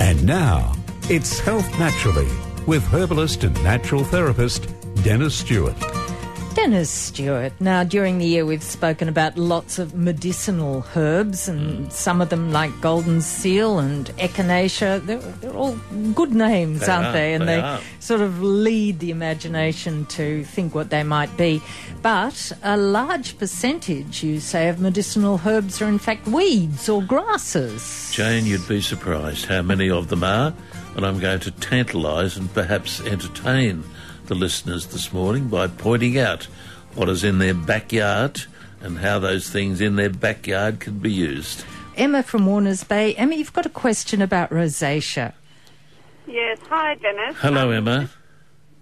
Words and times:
And 0.00 0.24
now, 0.26 0.74
it's 1.08 1.38
Health 1.38 1.68
Naturally 1.78 2.28
with 2.66 2.84
herbalist 2.92 3.44
and 3.44 3.54
natural 3.64 4.04
therapist 4.04 4.68
Dennis 5.02 5.34
Stewart. 5.34 6.05
Dennis 6.56 6.88
Stewart. 6.88 7.52
Now, 7.60 7.84
during 7.84 8.16
the 8.16 8.24
year, 8.24 8.46
we've 8.46 8.62
spoken 8.62 9.10
about 9.10 9.36
lots 9.36 9.78
of 9.78 9.94
medicinal 9.94 10.86
herbs, 10.96 11.50
and 11.50 11.84
hmm. 11.84 11.90
some 11.90 12.22
of 12.22 12.30
them, 12.30 12.50
like 12.50 12.80
golden 12.80 13.20
seal 13.20 13.78
and 13.78 14.06
echinacea, 14.16 15.04
they're, 15.04 15.18
they're 15.18 15.54
all 15.54 15.76
good 16.14 16.32
names, 16.32 16.80
They 16.80 16.90
aren't 16.90 17.08
are, 17.08 17.12
they? 17.12 17.34
And 17.34 17.46
they 17.46 17.60
they, 17.60 17.80
sort 18.00 18.22
of 18.22 18.42
lead 18.42 19.00
the 19.00 19.10
imagination 19.10 20.06
to 20.06 20.44
think 20.44 20.74
what 20.74 20.88
they 20.88 21.02
might 21.02 21.36
be. 21.36 21.60
But 22.00 22.52
a 22.62 22.78
large 22.78 23.36
percentage, 23.36 24.22
you 24.22 24.40
say, 24.40 24.70
of 24.70 24.80
medicinal 24.80 25.38
herbs 25.44 25.82
are 25.82 25.88
in 25.88 25.98
fact 25.98 26.26
weeds 26.26 26.88
or 26.88 27.02
grasses. 27.02 28.10
Jane, 28.14 28.46
you'd 28.46 28.66
be 28.66 28.80
surprised 28.80 29.44
how 29.44 29.60
many 29.60 29.90
of 29.90 30.08
them 30.08 30.24
are, 30.24 30.54
and 30.96 31.04
I'm 31.04 31.20
going 31.20 31.40
to 31.40 31.50
tantalise 31.50 32.38
and 32.38 32.50
perhaps 32.54 33.02
entertain 33.02 33.84
the 34.26 34.34
listeners 34.34 34.86
this 34.86 35.12
morning 35.12 35.48
by 35.48 35.66
pointing 35.68 36.18
out 36.18 36.44
what 36.94 37.08
is 37.08 37.22
in 37.24 37.38
their 37.38 37.54
backyard 37.54 38.42
and 38.80 38.98
how 38.98 39.18
those 39.18 39.48
things 39.50 39.80
in 39.80 39.96
their 39.96 40.10
backyard 40.10 40.80
can 40.80 40.98
be 40.98 41.12
used. 41.12 41.64
Emma 41.96 42.22
from 42.22 42.46
Warners 42.46 42.84
Bay. 42.84 43.14
Emma, 43.14 43.34
you've 43.34 43.52
got 43.52 43.64
a 43.66 43.70
question 43.70 44.20
about 44.20 44.50
rosacea. 44.50 45.32
Yes, 46.26 46.58
hi 46.68 46.94
Dennis. 46.96 47.36
Hello, 47.38 47.68
Um, 47.68 47.74
Emma. 47.74 48.10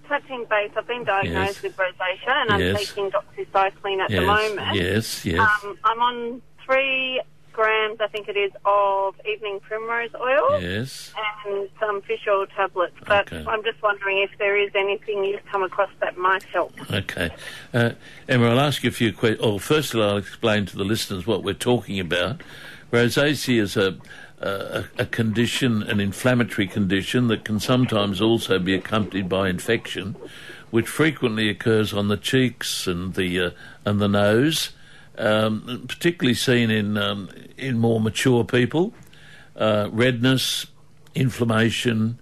Touching 0.09 0.45
base, 0.51 0.71
I've 0.77 0.87
been 0.87 1.05
diagnosed 1.05 1.55
Yes. 1.55 1.63
with 1.63 1.77
rosacea 1.77 2.29
and 2.43 2.51
I'm 2.51 2.61
Yes. 2.61 2.79
taking 2.89 3.11
doxycycline 3.11 4.01
at 4.01 4.11
the 4.11 4.21
moment. 4.21 4.75
yes, 4.75 5.25
yes. 5.25 5.41
Um, 5.65 5.79
I'm 5.85 6.01
on 6.01 6.43
three 6.65 7.21
grams, 7.55 8.01
I 8.01 8.09
think 8.09 8.29
it 8.29 8.37
is, 8.37 8.53
of 8.67 9.15
evening 9.27 9.61
primrose 9.61 10.11
oil 10.21 10.61
yes. 10.61 11.13
and 11.47 11.69
some 11.81 12.03
fish 12.03 12.27
oil 12.29 12.47
tablets. 12.47 12.95
But 13.07 13.33
Okay. 13.33 13.45
I'm 13.49 13.63
just 13.65 13.81
wondering 13.83 14.19
if 14.19 14.31
there 14.39 14.59
is 14.59 14.71
anything 14.75 15.25
you've 15.25 15.45
come 15.51 15.63
across 15.63 15.91
that 16.01 16.19
might 16.19 16.43
help. 16.43 16.73
Okay. 16.93 17.31
Uh, 17.73 17.93
Emma, 18.29 18.51
I'll 18.51 18.61
ask 18.61 18.83
you 18.83 18.91
a 18.91 18.93
few 18.93 19.13
questions. 19.13 19.41
Oh, 19.43 19.59
first 19.59 19.95
of 19.95 20.01
all, 20.01 20.11
I'll 20.11 20.17
explain 20.19 20.67
to 20.67 20.77
the 20.77 20.85
listeners 20.85 21.27
what 21.27 21.43
we're 21.43 21.55
talking 21.55 21.99
about. 21.99 22.43
Rosacea 22.93 23.61
is 23.61 23.77
a, 23.77 23.97
a, 24.41 24.85
a 24.99 25.07
condition, 25.07 25.83
an 25.83 26.01
inflammatory 26.01 26.67
condition 26.67 27.29
that 27.29 27.45
can 27.45 27.59
sometimes 27.59 28.21
also 28.21 28.59
be 28.59 28.75
accompanied 28.75 29.29
by 29.29 29.49
infection, 29.49 30.17
which 30.71 30.87
frequently 30.89 31.49
occurs 31.49 31.93
on 31.93 32.09
the 32.09 32.17
cheeks 32.17 32.87
and 32.87 33.15
the 33.15 33.41
uh, 33.41 33.51
and 33.85 34.01
the 34.01 34.09
nose, 34.09 34.71
um, 35.19 35.85
particularly 35.89 36.35
seen 36.35 36.71
in 36.71 36.97
um, 36.97 37.31
in 37.57 37.79
more 37.79 38.01
mature 38.01 38.45
people. 38.45 38.93
Uh, 39.57 39.89
redness, 39.93 40.67
inflammation, 41.15 42.19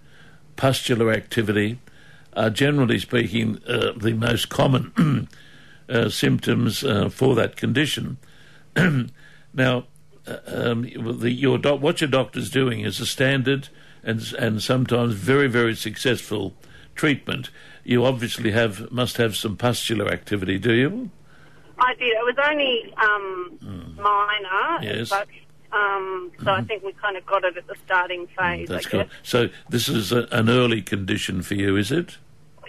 pustular 0.55 1.11
activity 1.11 1.79
are 2.35 2.49
generally 2.49 2.99
speaking 2.99 3.59
uh, 3.67 3.91
the 3.97 4.13
most 4.13 4.49
common 4.49 5.27
uh, 5.89 6.09
symptoms 6.09 6.83
uh, 6.83 7.09
for 7.09 7.35
that 7.35 7.55
condition. 7.55 8.17
now, 9.53 9.85
uh, 10.27 10.37
um, 10.47 10.83
the, 11.19 11.31
your 11.31 11.57
doc- 11.57 11.81
what 11.81 12.01
your 12.01 12.09
doctor's 12.09 12.49
doing 12.49 12.81
is 12.81 12.99
a 12.99 13.05
standard 13.05 13.69
and 14.03 14.33
and 14.39 14.61
sometimes 14.61 15.13
very 15.13 15.47
very 15.47 15.75
successful 15.75 16.53
treatment. 16.95 17.49
You 17.83 18.05
obviously 18.05 18.51
have 18.51 18.91
must 18.91 19.17
have 19.17 19.35
some 19.35 19.57
pustular 19.57 20.07
activity, 20.09 20.57
do 20.57 20.73
you? 20.73 21.11
I 21.83 21.93
did. 21.95 22.07
It 22.07 22.23
was 22.23 22.35
only 22.49 22.93
um, 22.97 23.93
minor, 23.97 24.77
Hmm. 24.79 24.83
Yes. 24.83 25.09
but 25.09 25.27
um, 25.71 26.31
so 26.43 26.51
I 26.51 26.61
think 26.61 26.83
we 26.83 26.93
kind 26.93 27.17
of 27.17 27.25
got 27.25 27.43
it 27.43 27.57
at 27.57 27.65
the 27.67 27.75
starting 27.85 28.27
phase. 28.37 28.67
That's 28.69 28.85
I 28.87 28.89
good. 28.89 29.09
So 29.23 29.49
this 29.69 29.89
is 29.89 30.11
a, 30.11 30.27
an 30.31 30.47
early 30.49 30.81
condition 30.81 31.41
for 31.41 31.55
you, 31.55 31.75
is 31.77 31.91
it? 31.91 32.17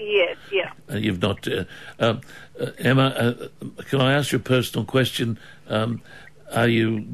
Yes, 0.00 0.36
yeah. 0.50 0.72
Uh, 0.90 0.96
you've 0.96 1.20
not, 1.22 1.46
uh, 1.46 1.64
um, 2.00 2.20
uh, 2.60 2.70
Emma. 2.78 3.08
Uh, 3.08 3.48
can 3.88 4.00
I 4.00 4.12
ask 4.14 4.32
you 4.32 4.38
a 4.38 4.42
personal 4.42 4.84
question? 4.86 5.38
Um, 5.68 6.00
are 6.52 6.66
you 6.68 7.06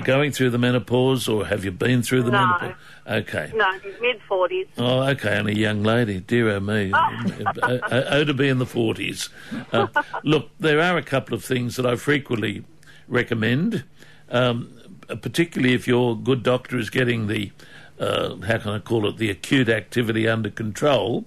going 0.00 0.32
through 0.32 0.50
the 0.50 0.58
menopause, 0.58 1.28
or 1.28 1.46
have 1.46 1.64
you 1.64 1.70
been 1.70 2.02
through 2.02 2.22
the 2.22 2.30
No. 2.30 2.38
menopause? 2.46 2.74
Okay. 3.06 3.52
No, 3.54 3.66
mid 4.00 4.20
forties. 4.22 4.66
Oh, 4.78 5.02
okay, 5.08 5.36
and 5.38 5.48
a 5.48 5.56
young 5.56 5.82
lady. 5.82 6.20
Dear 6.20 6.50
oh 6.50 6.60
me. 6.60 6.92
oh, 6.94 7.48
oh, 7.90 8.24
to 8.24 8.34
be 8.34 8.48
in 8.48 8.58
the 8.58 8.64
40s. 8.66 9.28
Uh, 9.72 9.88
look, 10.24 10.50
there 10.60 10.80
are 10.80 10.96
a 10.96 11.02
couple 11.02 11.34
of 11.34 11.44
things 11.44 11.76
that 11.76 11.86
I 11.86 11.96
frequently 11.96 12.64
recommend, 13.08 13.84
um, 14.30 14.72
particularly 15.20 15.74
if 15.74 15.86
your 15.88 16.16
good 16.16 16.42
doctor 16.42 16.78
is 16.78 16.90
getting 16.90 17.26
the, 17.26 17.50
uh, 17.98 18.36
how 18.36 18.58
can 18.58 18.70
I 18.70 18.78
call 18.78 19.06
it, 19.08 19.16
the 19.16 19.30
acute 19.30 19.68
activity 19.68 20.28
under 20.28 20.50
control. 20.50 21.24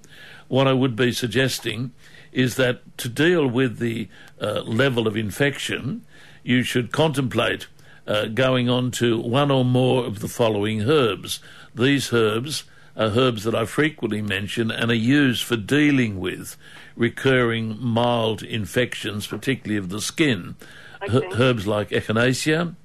What 0.48 0.68
I 0.68 0.74
would 0.74 0.96
be 0.96 1.12
suggesting 1.12 1.92
is 2.32 2.56
that 2.56 2.98
to 3.00 3.10
deal 3.10 3.48
with 3.48 3.80
the 3.80 4.08
uh, 4.42 4.62
level 4.62 5.08
of 5.08 5.18
infection, 5.18 6.06
you 6.44 6.64
should 6.64 6.92
contemplate 6.92 7.68
uh, 8.08 8.26
going 8.28 8.70
on 8.70 8.92
to 8.92 9.20
one 9.20 9.52
or 9.52 9.66
more 9.66 10.06
of 10.06 10.20
the 10.20 10.28
following 10.28 10.82
herbs. 10.90 11.40
These 11.74 12.14
herbs 12.14 12.64
are 12.96 13.08
herbs 13.10 13.44
that 13.44 13.56
I 13.56 13.66
frequently 13.66 14.22
mention 14.22 14.72
and 14.72 14.90
are 14.92 14.94
used 14.96 15.44
for 15.44 15.58
dealing 15.58 16.20
with 16.20 16.56
recurring 16.96 17.78
mild 17.82 18.42
infections, 18.42 19.28
particularly 19.28 19.78
of 19.78 19.90
the 19.90 20.02
skin. 20.02 20.56
Her- 21.02 21.18
Okay. 21.26 21.44
herbs 21.44 21.68
like 21.68 21.90
echinacea, 21.90 22.76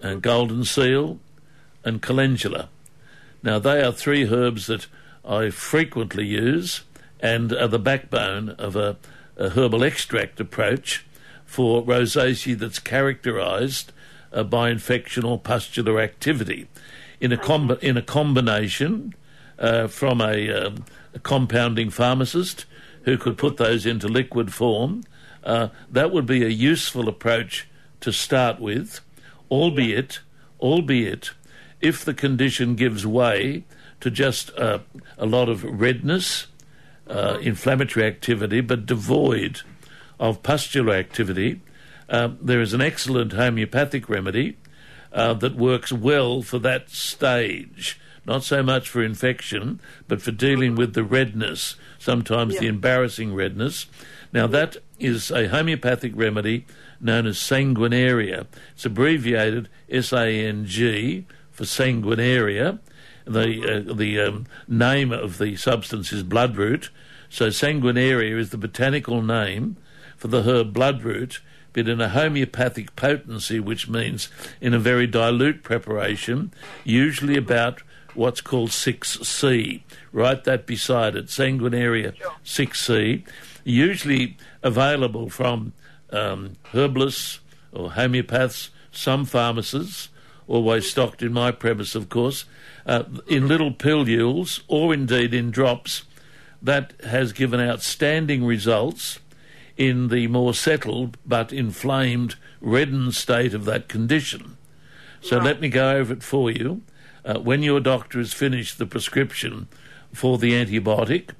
and 0.00 0.22
golden 0.22 0.64
seal, 0.64 1.18
and 1.84 2.00
calendula. 2.02 2.68
Now, 3.42 3.58
they 3.58 3.82
are 3.82 3.92
three 3.92 4.26
herbs 4.28 4.66
that 4.66 4.86
I 5.24 5.50
frequently 5.50 6.26
use 6.26 6.82
and 7.20 7.52
are 7.52 7.68
the 7.68 7.78
backbone 7.78 8.50
of 8.50 8.74
a, 8.76 8.96
a 9.36 9.50
herbal 9.50 9.82
extract 9.84 10.40
approach 10.40 11.04
for 11.46 11.82
rosacea 11.84 12.58
that's 12.58 12.78
characterised 12.78 13.92
uh, 14.34 14.42
by 14.42 14.68
infection 14.68 15.24
or 15.24 15.38
pustular 15.38 16.00
activity. 16.00 16.68
In 17.20 17.32
a, 17.32 17.38
comb- 17.38 17.78
in 17.80 17.96
a 17.96 18.02
combination 18.02 19.14
uh, 19.58 19.86
from 19.86 20.20
a, 20.20 20.50
um, 20.50 20.84
a 21.14 21.18
compounding 21.20 21.88
pharmacist 21.88 22.66
who 23.04 23.16
could 23.16 23.38
put 23.38 23.56
those 23.56 23.86
into 23.86 24.08
liquid 24.08 24.52
form, 24.52 25.04
uh, 25.44 25.68
that 25.90 26.10
would 26.10 26.26
be 26.26 26.44
a 26.44 26.48
useful 26.48 27.08
approach 27.08 27.68
to 28.00 28.12
start 28.12 28.60
with, 28.60 29.00
albeit, 29.50 30.20
albeit, 30.60 31.30
if 31.80 32.04
the 32.04 32.14
condition 32.14 32.74
gives 32.74 33.06
way 33.06 33.64
to 34.00 34.10
just 34.10 34.50
uh, 34.58 34.78
a 35.16 35.26
lot 35.26 35.48
of 35.48 35.62
redness, 35.64 36.46
uh, 37.08 37.38
inflammatory 37.40 38.06
activity, 38.06 38.60
but 38.60 38.86
devoid 38.86 39.60
of 40.18 40.42
pustular 40.42 40.94
activity, 40.94 41.60
um, 42.14 42.38
there 42.40 42.60
is 42.60 42.72
an 42.74 42.80
excellent 42.80 43.32
homeopathic 43.32 44.08
remedy 44.08 44.56
uh, 45.12 45.34
that 45.34 45.56
works 45.56 45.92
well 45.92 46.42
for 46.42 46.58
that 46.60 46.90
stage. 46.90 47.98
Not 48.26 48.42
so 48.42 48.62
much 48.62 48.88
for 48.88 49.02
infection, 49.02 49.80
but 50.08 50.22
for 50.22 50.30
dealing 50.30 50.76
with 50.76 50.94
the 50.94 51.04
redness, 51.04 51.76
sometimes 51.98 52.58
the 52.58 52.68
embarrassing 52.68 53.34
redness. 53.34 53.86
Now, 54.32 54.46
that 54.48 54.76
is 54.98 55.30
a 55.30 55.48
homeopathic 55.48 56.12
remedy 56.14 56.64
known 57.00 57.26
as 57.26 57.36
sanguinaria. 57.36 58.46
It's 58.74 58.86
abbreviated 58.86 59.68
S 59.90 60.12
A 60.12 60.26
N 60.26 60.64
G 60.64 61.26
for 61.52 61.64
sanguinaria. 61.64 62.78
The, 63.26 63.86
uh, 63.88 63.94
the 63.94 64.20
um, 64.20 64.46
name 64.66 65.12
of 65.12 65.38
the 65.38 65.56
substance 65.56 66.12
is 66.12 66.22
bloodroot. 66.22 66.88
So, 67.28 67.48
sanguinaria 67.48 68.38
is 68.38 68.50
the 68.50 68.58
botanical 68.58 69.20
name 69.22 69.76
for 70.16 70.28
the 70.28 70.42
herb 70.42 70.72
bloodroot, 70.72 71.40
but 71.74 71.88
in 71.88 72.00
a 72.00 72.08
homeopathic 72.08 72.96
potency, 72.96 73.60
which 73.60 73.88
means 73.88 74.30
in 74.60 74.72
a 74.72 74.78
very 74.78 75.06
dilute 75.06 75.62
preparation, 75.62 76.52
usually 76.84 77.36
about 77.36 77.82
what's 78.14 78.40
called 78.40 78.70
6C. 78.70 79.82
Write 80.12 80.44
that 80.44 80.66
beside 80.66 81.16
it, 81.16 81.26
sanguinaria 81.26 82.14
6C, 82.44 83.24
usually 83.64 84.36
available 84.62 85.28
from 85.28 85.72
um, 86.10 86.56
herbalists 86.72 87.40
or 87.72 87.90
homeopaths, 87.90 88.70
some 88.92 89.24
pharmacists, 89.24 90.08
always 90.46 90.88
stocked 90.88 91.22
in 91.22 91.32
my 91.32 91.50
premise, 91.50 91.94
of 91.94 92.08
course, 92.08 92.44
uh, 92.86 93.02
in 93.26 93.48
little 93.48 93.72
pilules 93.72 94.62
or 94.68 94.94
indeed 94.94 95.34
in 95.34 95.50
drops. 95.50 96.04
That 96.62 96.94
has 97.04 97.32
given 97.32 97.60
outstanding 97.60 98.44
results 98.44 99.18
in 99.76 100.08
the 100.08 100.26
more 100.28 100.54
settled 100.54 101.16
but 101.26 101.52
inflamed, 101.52 102.36
reddened 102.60 103.14
state 103.14 103.54
of 103.54 103.64
that 103.64 103.88
condition. 103.88 104.56
So 105.20 105.38
let 105.38 105.60
me 105.60 105.68
go 105.68 105.92
over 105.92 106.12
it 106.12 106.22
for 106.22 106.50
you. 106.50 106.82
Uh, 107.24 107.38
when 107.38 107.62
your 107.62 107.80
doctor 107.80 108.18
has 108.18 108.34
finished 108.34 108.78
the 108.78 108.86
prescription 108.86 109.68
for 110.12 110.36
the 110.36 110.52
antibiotic, 110.52 111.30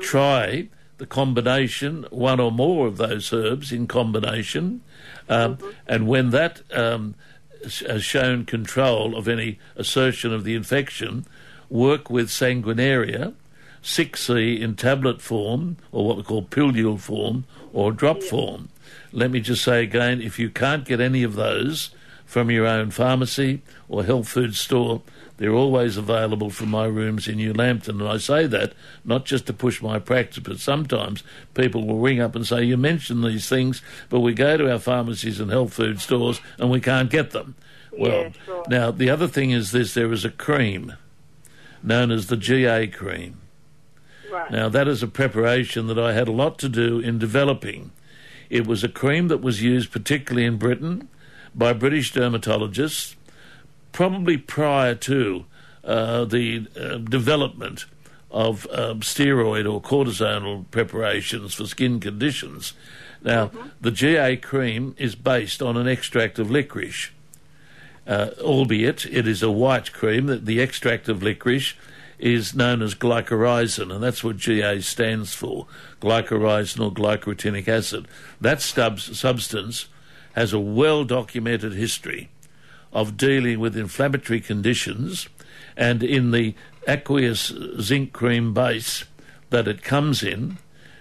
try 0.00 0.68
the 0.96 1.06
combination, 1.06 2.06
one 2.10 2.40
or 2.40 2.50
more 2.50 2.86
of 2.86 2.96
those 2.96 3.32
herbs 3.32 3.72
in 3.72 3.86
combination, 3.86 4.80
um, 5.28 5.58
and 5.86 6.08
when 6.08 6.30
that 6.30 6.62
um, 6.72 7.14
has 7.62 8.02
shown 8.02 8.44
control 8.44 9.16
of 9.16 9.28
any 9.28 9.58
assertion 9.76 10.32
of 10.32 10.44
the 10.44 10.54
infection, 10.54 11.26
work 11.68 12.08
with 12.08 12.28
sanguinaria, 12.28 13.34
6C 13.82 14.60
in 14.60 14.76
tablet 14.76 15.20
form, 15.20 15.76
or 15.90 16.06
what 16.06 16.16
we 16.16 16.22
call 16.22 16.42
pilule 16.42 16.98
form, 16.98 17.44
or 17.72 17.92
drop 17.92 18.22
form. 18.22 18.68
Let 19.12 19.30
me 19.30 19.40
just 19.40 19.62
say 19.64 19.82
again 19.82 20.20
if 20.20 20.38
you 20.38 20.50
can't 20.50 20.84
get 20.84 21.00
any 21.00 21.22
of 21.22 21.34
those 21.34 21.90
from 22.24 22.50
your 22.50 22.66
own 22.66 22.90
pharmacy 22.90 23.60
or 23.88 24.04
health 24.04 24.28
food 24.28 24.54
store, 24.54 25.02
they're 25.36 25.52
always 25.52 25.96
available 25.96 26.50
from 26.50 26.70
my 26.70 26.84
rooms 26.86 27.26
in 27.26 27.36
New 27.36 27.52
Lambton. 27.52 28.00
And 28.00 28.08
I 28.08 28.16
say 28.18 28.46
that 28.46 28.72
not 29.04 29.24
just 29.24 29.46
to 29.46 29.52
push 29.52 29.82
my 29.82 29.98
practice, 29.98 30.38
but 30.42 30.60
sometimes 30.60 31.22
people 31.54 31.86
will 31.86 31.98
ring 31.98 32.20
up 32.20 32.34
and 32.36 32.46
say, 32.46 32.62
You 32.62 32.76
mentioned 32.76 33.24
these 33.24 33.48
things, 33.48 33.82
but 34.08 34.20
we 34.20 34.32
go 34.34 34.56
to 34.56 34.70
our 34.70 34.78
pharmacies 34.78 35.40
and 35.40 35.50
health 35.50 35.74
food 35.74 36.00
stores 36.00 36.40
and 36.58 36.70
we 36.70 36.80
can't 36.80 37.10
get 37.10 37.32
them. 37.32 37.56
Well, 37.90 38.10
Yeah, 38.22 38.30
sure. 38.46 38.64
now 38.68 38.90
the 38.92 39.10
other 39.10 39.26
thing 39.28 39.50
is 39.50 39.72
this 39.72 39.92
there 39.94 40.12
is 40.12 40.24
a 40.24 40.30
cream 40.30 40.94
known 41.82 42.10
as 42.10 42.28
the 42.28 42.36
GA 42.36 42.86
cream. 42.86 43.38
Right. 44.32 44.50
Now, 44.50 44.68
that 44.70 44.88
is 44.88 45.02
a 45.02 45.08
preparation 45.08 45.88
that 45.88 45.98
I 45.98 46.14
had 46.14 46.26
a 46.26 46.32
lot 46.32 46.58
to 46.60 46.68
do 46.68 46.98
in 46.98 47.18
developing. 47.18 47.92
It 48.48 48.66
was 48.66 48.82
a 48.82 48.88
cream 48.88 49.28
that 49.28 49.42
was 49.42 49.62
used 49.62 49.92
particularly 49.92 50.46
in 50.46 50.56
Britain 50.56 51.08
by 51.54 51.74
British 51.74 52.12
dermatologists, 52.14 53.14
probably 53.92 54.38
prior 54.38 54.94
to 54.94 55.44
uh, 55.84 56.24
the 56.24 56.66
uh, 56.80 56.96
development 56.96 57.84
of 58.30 58.66
um, 58.72 59.00
steroid 59.00 59.70
or 59.70 59.82
cortisonal 59.82 60.64
preparations 60.70 61.52
for 61.52 61.66
skin 61.66 62.00
conditions. 62.00 62.72
Now, 63.22 63.50
the 63.80 63.90
GA 63.90 64.38
cream 64.38 64.94
is 64.98 65.14
based 65.14 65.60
on 65.60 65.76
an 65.76 65.86
extract 65.86 66.38
of 66.38 66.50
licorice 66.50 67.10
uh, 68.06 68.30
albeit 68.40 69.06
it 69.06 69.28
is 69.28 69.42
a 69.42 69.50
white 69.50 69.92
cream, 69.92 70.26
that 70.26 70.46
the 70.46 70.60
extract 70.60 71.08
of 71.08 71.22
licorice 71.22 71.74
is 72.22 72.54
known 72.54 72.80
as 72.82 72.94
glycyrrhizin, 72.94 73.92
and 73.92 74.02
that's 74.02 74.22
what 74.22 74.36
GA 74.36 74.80
stands 74.80 75.34
for 75.34 75.66
glycyrrhizin 76.00 76.84
or 76.84 76.92
glycyrrhetinic 76.92 77.66
acid. 77.66 78.06
That 78.40 78.62
substance 78.62 79.88
has 80.34 80.52
a 80.52 80.60
well 80.60 81.04
documented 81.04 81.74
history 81.74 82.30
of 82.92 83.16
dealing 83.16 83.58
with 83.58 83.76
inflammatory 83.76 84.40
conditions, 84.40 85.28
and 85.76 86.02
in 86.02 86.30
the 86.30 86.54
aqueous 86.86 87.52
zinc 87.80 88.12
cream 88.12 88.54
base 88.54 89.04
that 89.50 89.66
it 89.66 89.82
comes 89.82 90.22
in, 90.22 90.58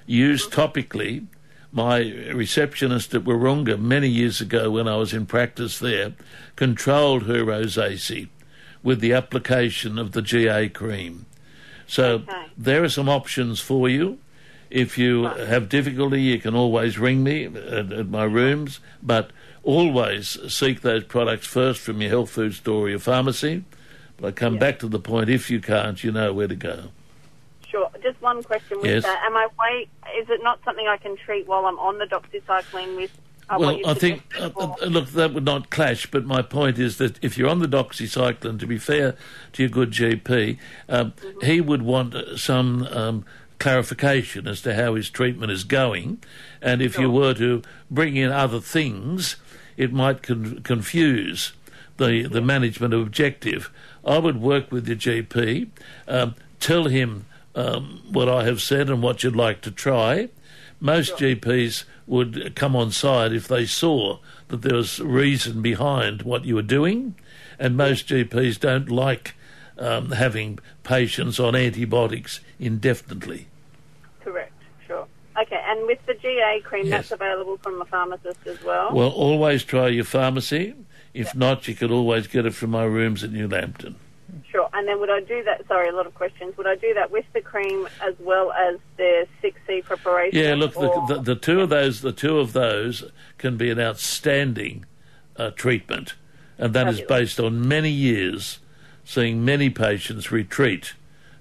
used 0.07 0.51
topically. 0.51 1.27
My 1.71 1.99
receptionist 2.33 3.13
at 3.13 3.23
Warunga 3.23 3.79
many 3.79 4.09
years 4.09 4.41
ago, 4.41 4.71
when 4.71 4.87
I 4.87 4.97
was 4.97 5.13
in 5.13 5.25
practice 5.25 5.79
there, 5.79 6.13
controlled 6.55 7.23
her 7.23 7.45
rosacea 7.45 8.27
with 8.83 8.99
the 8.99 9.13
application 9.13 9.97
of 9.99 10.11
the 10.13 10.21
GA 10.21 10.69
cream. 10.69 11.25
So 11.87 12.23
Okay. 12.27 12.45
there 12.57 12.83
are 12.83 12.89
some 12.89 13.09
options 13.09 13.59
for 13.59 13.89
you. 13.89 14.17
If 14.69 14.97
you 14.97 15.25
have 15.25 15.67
difficulty, 15.67 16.21
you 16.21 16.39
can 16.39 16.55
always 16.55 16.97
ring 16.97 17.23
me 17.23 17.45
at, 17.45 17.91
at 17.91 18.07
my 18.07 18.23
rooms, 18.23 18.79
but 19.03 19.31
always 19.63 20.37
seek 20.51 20.81
those 20.81 21.03
products 21.03 21.45
first 21.45 21.81
from 21.81 22.01
your 22.01 22.09
health 22.09 22.29
food 22.31 22.53
store 22.53 22.85
or 22.85 22.89
your 22.89 22.99
pharmacy. 22.99 23.63
But 24.17 24.27
I 24.27 24.31
come 24.31 24.53
Yeah. 24.55 24.59
back 24.61 24.79
to 24.79 24.87
the 24.87 24.99
point 24.99 25.29
if 25.29 25.51
you 25.51 25.59
can't, 25.59 26.01
you 26.03 26.11
know 26.11 26.31
where 26.33 26.47
to 26.47 26.55
go. 26.55 26.85
Sure. 27.69 27.89
Just 28.01 28.21
one 28.21 28.41
question 28.43 28.77
with 28.81 28.89
Yes. 28.89 29.03
that. 29.03 29.21
Am 29.25 29.35
I 29.35 29.47
wait? 29.59 29.89
Is 30.17 30.29
it 30.29 30.41
not 30.43 30.59
something 30.65 30.87
I 30.87 30.97
can 30.97 31.15
treat 31.17 31.47
while 31.47 31.65
I'm 31.65 31.79
on 31.79 31.97
the 31.99 32.05
doxycycline 32.05 32.95
with? 32.95 33.11
Well, 33.49 33.79
I 33.85 33.93
think, 33.93 34.23
uh, 34.39 34.49
uh, 34.57 34.75
look, 34.85 35.09
that 35.09 35.33
would 35.33 35.43
not 35.43 35.69
clash, 35.69 36.09
but 36.09 36.23
my 36.25 36.41
point 36.41 36.79
is 36.79 36.97
that 36.99 37.21
if 37.21 37.37
you're 37.37 37.49
on 37.49 37.59
the 37.59 37.67
doxycycline, 37.67 38.59
to 38.59 38.67
be 38.67 38.77
fair 38.77 39.15
to 39.53 39.63
your 39.63 39.69
good 39.69 39.91
GP, 39.91 40.57
um, 40.87 41.11
Mm-hmm. 41.11 41.45
he 41.45 41.59
would 41.61 41.81
want 41.81 42.15
uh, 42.15 42.37
some 42.37 42.83
um, 42.91 43.25
clarification 43.59 44.47
as 44.47 44.61
to 44.61 44.73
how 44.75 44.95
his 44.95 45.09
treatment 45.09 45.51
is 45.51 45.63
going. 45.63 46.23
And 46.61 46.81
if 46.81 46.97
you 46.97 47.09
were 47.11 47.33
to 47.35 47.61
bring 47.89 48.15
in 48.15 48.31
other 48.31 48.59
things, 48.61 49.35
it 49.77 49.91
might 49.91 50.23
con- 50.23 50.61
confuse 50.63 51.53
the, 51.97 52.23
the 52.27 52.41
management 52.41 52.93
objective. 52.93 53.69
I 54.05 54.17
would 54.17 54.41
work 54.41 54.71
with 54.71 54.87
your 54.87 54.97
GP, 54.97 55.67
um, 56.07 56.35
tell 56.59 56.85
him 56.85 57.25
um, 57.53 58.01
what 58.09 58.29
I 58.29 58.45
have 58.45 58.61
said 58.61 58.89
and 58.89 59.03
what 59.03 59.23
you'd 59.23 59.35
like 59.35 59.61
to 59.61 59.71
try. 59.71 60.29
Most 60.83 61.15
GPs 61.17 61.83
would 62.07 62.55
come 62.55 62.75
on 62.75 62.91
side 62.91 63.33
if 63.33 63.47
they 63.47 63.65
saw 63.67 64.17
that 64.47 64.63
there 64.63 64.75
was 64.75 64.99
reason 64.99 65.61
behind 65.61 66.23
what 66.23 66.43
you 66.43 66.55
were 66.55 66.63
doing, 66.63 67.13
and 67.59 67.77
most 67.77 68.07
GPs 68.07 68.59
don't 68.59 68.89
like 68.89 69.35
um, 69.77 70.11
having 70.11 70.57
patients 70.83 71.39
on 71.39 71.55
antibiotics 71.55 72.39
indefinitely. 72.59 73.47
Correct. 74.21 74.51
Sure. 74.87 75.07
Okay. 75.39 75.61
And 75.67 75.85
with 75.85 76.03
the 76.07 76.15
GA 76.15 76.59
cream, 76.63 76.87
Yes. 76.87 77.09
that's 77.09 77.11
available 77.11 77.57
from 77.57 77.79
a 77.79 77.85
pharmacist 77.85 78.39
as 78.47 78.61
well. 78.63 78.91
Well, 78.91 79.09
always 79.09 79.63
try 79.63 79.87
your 79.89 80.03
pharmacy. 80.03 80.73
If 81.13 81.35
not, 81.35 81.67
you 81.67 81.75
could 81.75 81.91
always 81.91 82.25
get 82.25 82.45
it 82.47 82.55
from 82.55 82.71
my 82.71 82.83
rooms 82.85 83.23
at 83.23 83.31
New 83.31 83.47
Lambton. 83.47 83.95
Sure. 84.51 84.67
And 84.73 84.87
then 84.87 84.99
would 84.99 85.09
I 85.09 85.21
do 85.21 85.43
that? 85.43 85.65
Sorry, 85.67 85.87
a 85.87 85.93
lot 85.95 86.05
of 86.05 86.13
questions. 86.13 86.57
Would 86.57 86.67
I 86.67 86.75
do 86.75 86.93
that 86.95 87.09
with 87.09 87.25
the 87.33 87.39
cream 87.41 87.87
as 88.01 88.13
well 88.19 88.51
as 88.51 88.77
the 88.97 89.25
6C 89.41 89.83
preparation? 89.85 90.37
Yeah, 90.37 90.55
look, 90.55 90.73
the, 90.73 90.87
or- 90.89 91.07
the, 91.07 91.21
the 91.21 91.35
two 91.35 91.61
of 91.61 91.69
those, 91.69 92.01
the 92.01 92.11
two 92.11 92.37
of 92.39 92.51
those 92.53 93.03
can 93.37 93.55
be 93.55 93.69
an 93.69 93.79
outstanding 93.79 94.85
uh, 95.37 95.51
treatment, 95.51 96.15
and 96.57 96.73
that 96.73 96.87
is 96.89 96.99
Fabulous. 96.99 97.19
based 97.21 97.39
on 97.39 97.67
many 97.67 97.89
years 97.89 98.59
seeing 99.05 99.43
many 99.45 99.69
patients 99.69 100.31
retreat 100.31 100.93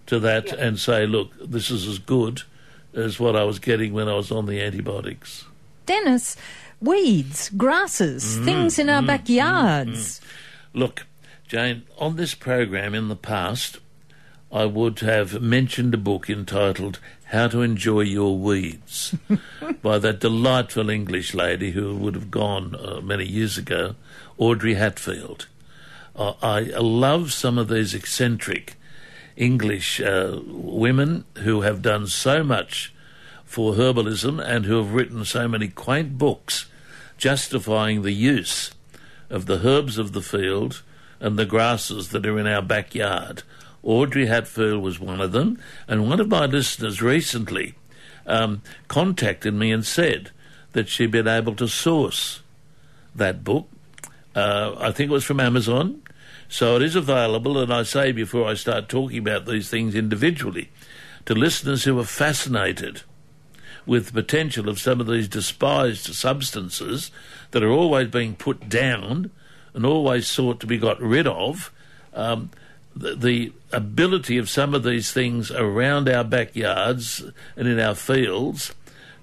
to 0.07 0.19
that 0.21 0.47
Yeah. 0.49 0.55
and 0.67 0.79
say, 0.79 1.05
look, 1.07 1.33
this 1.45 1.71
is 1.71 1.87
as 1.89 1.99
good 1.99 2.43
as 2.95 3.19
what 3.21 3.35
I 3.37 3.43
was 3.45 3.59
getting 3.59 3.93
when 3.93 4.09
I 4.09 4.15
was 4.15 4.31
on 4.31 4.47
the 4.47 4.61
antibiotics. 4.61 5.45
Dennis, 5.87 6.37
weeds, 6.81 7.51
grasses, 7.51 8.39
Mm, 8.39 8.45
things 8.45 8.79
in 8.79 8.89
our 8.89 9.03
backyards. 9.03 10.21
Look, 10.73 11.07
Jane, 11.51 11.83
on 11.99 12.15
this 12.15 12.37
program 12.37 12.95
in 12.95 13.09
the 13.09 13.17
past, 13.17 13.81
I 14.53 14.67
would 14.67 15.01
have 15.01 15.43
mentioned 15.43 15.93
a 15.93 15.97
book 15.97 16.31
entitled 16.31 17.01
How 17.25 17.49
to 17.49 17.63
Enjoy 17.63 18.03
Your 18.03 18.39
Weeds 18.39 19.17
by 19.83 19.99
that 19.99 20.21
delightful 20.21 20.89
English 20.89 21.35
lady 21.35 21.73
who 21.73 21.97
would 21.97 22.15
have 22.15 22.31
gone 22.31 22.77
uh, 22.77 23.01
many 23.01 23.27
years 23.27 23.59
ago, 23.59 23.97
Audrey 24.39 24.75
Hatfield. 24.75 25.49
Uh, 26.15 26.35
I 26.41 26.61
love 26.79 27.33
some 27.33 27.59
of 27.59 27.67
these 27.67 27.95
eccentric 27.95 28.77
English 29.37 30.01
uh, 30.01 30.39
women 30.47 31.25
who 31.39 31.63
have 31.63 31.83
done 31.83 32.07
so 32.07 32.45
much 32.45 32.95
for 33.45 33.75
herbalism 33.75 34.41
and 34.41 34.67
who 34.67 34.77
have 34.77 34.95
written 34.95 35.25
so 35.25 35.49
many 35.49 35.67
quaint 35.67 36.17
books 36.17 36.67
justifying 37.19 38.03
the 38.03 38.13
use 38.13 38.71
of 39.29 39.47
the 39.47 39.67
herbs 39.67 39.99
of 39.99 40.13
the 40.13 40.23
field 40.23 40.83
and 41.21 41.39
the 41.39 41.47
grasses 41.47 42.09
that 42.09 42.27
are 42.27 42.39
in 42.39 42.47
our 42.47 42.63
backyard. 42.63 43.43
Audrey 43.83 44.27
Hatfield 44.27 44.83
was 44.83 44.99
one 44.99 45.21
of 45.21 45.33
them, 45.33 45.59
and 45.87 46.09
one 46.09 46.21
of 46.21 46.29
my 46.29 46.47
listeners 46.47 47.01
recently 47.01 47.75
um, 48.27 48.63
contacted 48.89 49.55
me 49.55 49.71
and 49.73 49.85
said 49.85 50.31
that 50.73 50.89
she'd 50.89 51.11
been 51.11 51.29
able 51.29 51.55
to 51.57 51.69
source 51.69 52.43
that 53.15 53.45
book. 53.45 53.69
Uh, 54.35 54.75
I 54.79 54.93
think 54.93 55.11
it 55.11 55.15
was 55.15 55.25
from 55.25 55.41
Amazon. 55.41 56.03
So 56.49 56.77
it 56.77 56.83
is 56.83 56.97
available, 56.97 57.59
and 57.59 57.73
I 57.73 57.85
say 57.85 58.11
before 58.11 58.49
I 58.49 58.55
start 58.55 58.89
talking 58.89 59.19
about 59.19 59.47
these 59.47 59.71
things 59.71 59.95
individually, 59.95 60.69
to 61.27 61.35
listeners 61.35 61.85
who 61.85 61.99
are 61.99 62.05
fascinated 62.05 63.03
with 63.87 64.07
the 64.07 64.13
potential 64.13 64.69
of 64.69 64.81
some 64.81 65.01
of 65.01 65.07
these 65.07 65.29
despised 65.29 66.13
substances 66.15 67.11
that 67.53 67.63
are 67.63 67.71
always 67.71 68.09
being 68.09 68.35
put 68.35 68.69
down 68.69 69.31
and 69.75 69.87
always 69.87 70.27
sought 70.27 70.61
to 70.61 70.67
be 70.67 70.79
got 70.79 71.01
rid 71.01 71.27
of. 71.27 71.73
Um, 72.15 72.51
the, 72.95 73.15
the 73.15 73.53
ability 73.73 74.37
of 74.39 74.51
some 74.51 74.75
of 74.75 74.83
these 74.83 75.13
things 75.13 75.51
around 75.51 76.09
our 76.09 76.25
backyards 76.25 77.23
and 77.57 77.69
in 77.69 77.79
our 77.79 77.95
fields 77.95 78.75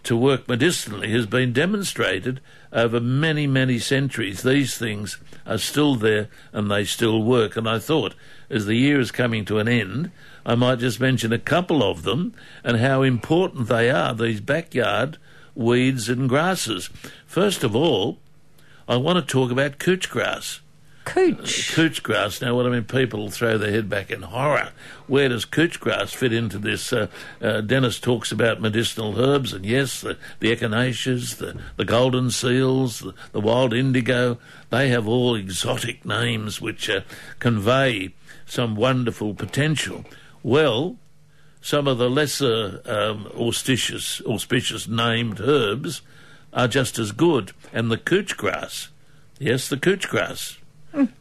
to 0.04 0.16
work 0.16 0.48
medicinally 0.48 1.12
has 1.12 1.26
been 1.26 1.52
demonstrated 1.52 2.40
over 2.72 3.00
many, 3.00 3.46
many 3.46 3.78
centuries. 3.78 4.42
These 4.42 4.78
things 4.78 5.18
are 5.46 5.58
still 5.58 5.96
there 5.96 6.30
and 6.54 6.72
they 6.72 6.86
still 6.86 7.22
work. 7.24 7.58
And 7.58 7.68
I 7.68 7.80
thought, 7.80 8.16
as 8.50 8.66
the 8.66 8.76
year 8.76 9.00
is 9.00 9.12
coming 9.12 9.44
to 9.46 9.60
an 9.60 9.68
end, 9.68 10.12
I 10.46 10.56
might 10.56 10.80
just 10.80 11.02
mention 11.02 11.34
a 11.34 11.40
couple 11.40 11.84
of 11.84 12.04
them 12.04 12.34
and 12.64 12.78
how 12.78 13.02
important 13.02 13.68
they 13.68 13.90
are, 13.90 14.14
these 14.14 14.40
backyard 14.40 15.18
weeds 15.56 16.08
and 16.08 16.30
grasses. 16.30 16.90
First 17.26 17.64
of 17.64 17.76
all, 17.76 18.20
I 18.88 18.96
want 18.98 19.18
to 19.18 19.32
talk 19.32 19.52
about 19.52 19.80
couch 19.80 20.10
grass. 20.10 20.62
Cooch. 21.08 21.74
Cooch 21.74 22.04
grass. 22.04 22.42
Now, 22.42 22.56
what 22.56 22.66
I 22.66 22.70
mean, 22.70 22.84
people 22.84 23.30
throw 23.30 23.58
their 23.58 23.72
head 23.72 23.90
back 23.90 24.12
in 24.12 24.24
horror. 24.24 24.72
Where 25.08 25.30
does 25.30 25.46
cooch 25.46 25.80
grass 25.80 26.12
fit 26.12 26.34
into 26.34 26.58
this? 26.58 26.92
Uh, 26.92 27.08
uh, 27.42 27.62
Dennis 27.62 27.98
talks 28.00 28.32
about 28.32 28.60
medicinal 28.60 29.18
herbs, 29.18 29.54
and 29.54 29.66
yes, 29.66 30.02
the, 30.02 30.18
the 30.42 30.54
echinaceas, 30.54 31.38
the, 31.38 31.58
the 31.78 31.86
golden 31.86 32.30
seals, 32.30 33.00
the, 33.00 33.14
the 33.32 33.40
wild 33.40 33.74
indigo, 33.74 34.38
they 34.70 34.90
have 34.90 35.08
all 35.08 35.36
exotic 35.36 36.06
names 36.06 36.60
which 36.60 36.90
uh, 36.90 37.02
convey 37.40 38.14
some 38.46 38.76
wonderful 38.76 39.34
potential. 39.34 40.04
Well, 40.44 40.98
some 41.62 41.88
of 41.88 41.98
the 41.98 42.10
lesser 42.10 42.82
um, 42.86 43.28
auspicious, 43.38 44.22
auspicious 44.26 44.90
named 44.90 45.40
herbs 45.40 46.02
are 46.54 46.68
just 46.68 46.98
as 47.00 47.12
good. 47.12 47.52
And 47.74 47.92
the 47.92 47.98
couch 47.98 48.38
grass, 48.38 48.90
yes, 49.40 49.68
the 49.68 49.78
couch 49.78 50.08
grass, 50.08 50.58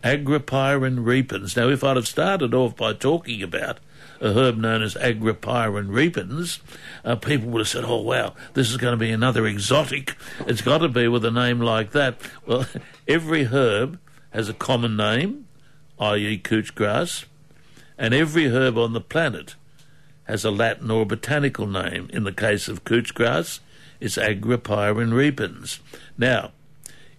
Agropyron 0.02 1.04
repens. 1.04 1.56
Now, 1.56 1.68
if 1.68 1.84
I'd 1.84 1.96
have 1.96 2.08
started 2.08 2.54
off 2.54 2.76
by 2.76 2.92
talking 2.92 3.42
about 3.42 3.78
a 4.20 4.32
herb 4.32 4.56
known 4.56 4.82
as 4.82 4.94
Agropyron 4.94 5.92
repens, 5.92 6.60
uh, 7.04 7.16
people 7.16 7.50
would 7.50 7.60
have 7.60 7.68
said, 7.68 7.84
oh, 7.84 8.00
wow, 8.00 8.34
this 8.54 8.70
is 8.70 8.76
going 8.76 8.92
to 8.92 8.96
be 8.96 9.10
another 9.10 9.46
exotic. 9.46 10.16
It's 10.46 10.62
got 10.62 10.78
to 10.78 10.88
be 10.88 11.08
with 11.08 11.24
a 11.24 11.30
name 11.30 11.60
like 11.60 11.92
that. 11.92 12.16
Well, 12.46 12.66
every 13.08 13.44
herb 13.44 13.98
has 14.30 14.48
a 14.48 14.54
common 14.54 14.96
name, 14.96 15.46
i.e., 15.98 16.38
couch 16.38 16.74
grass, 16.74 17.26
and 17.98 18.14
every 18.14 18.46
herb 18.48 18.78
on 18.78 18.92
the 18.92 19.00
planet 19.00 19.54
has 20.24 20.44
a 20.44 20.50
Latin 20.50 20.90
or 20.90 21.06
botanical 21.06 21.66
name. 21.66 22.08
In 22.12 22.24
the 22.24 22.32
case 22.32 22.68
of 22.68 22.84
couch 22.84 23.14
grass, 23.14 23.60
it's 24.00 24.16
Agropyron 24.16 25.12
repens. 25.12 25.80
Now, 26.18 26.52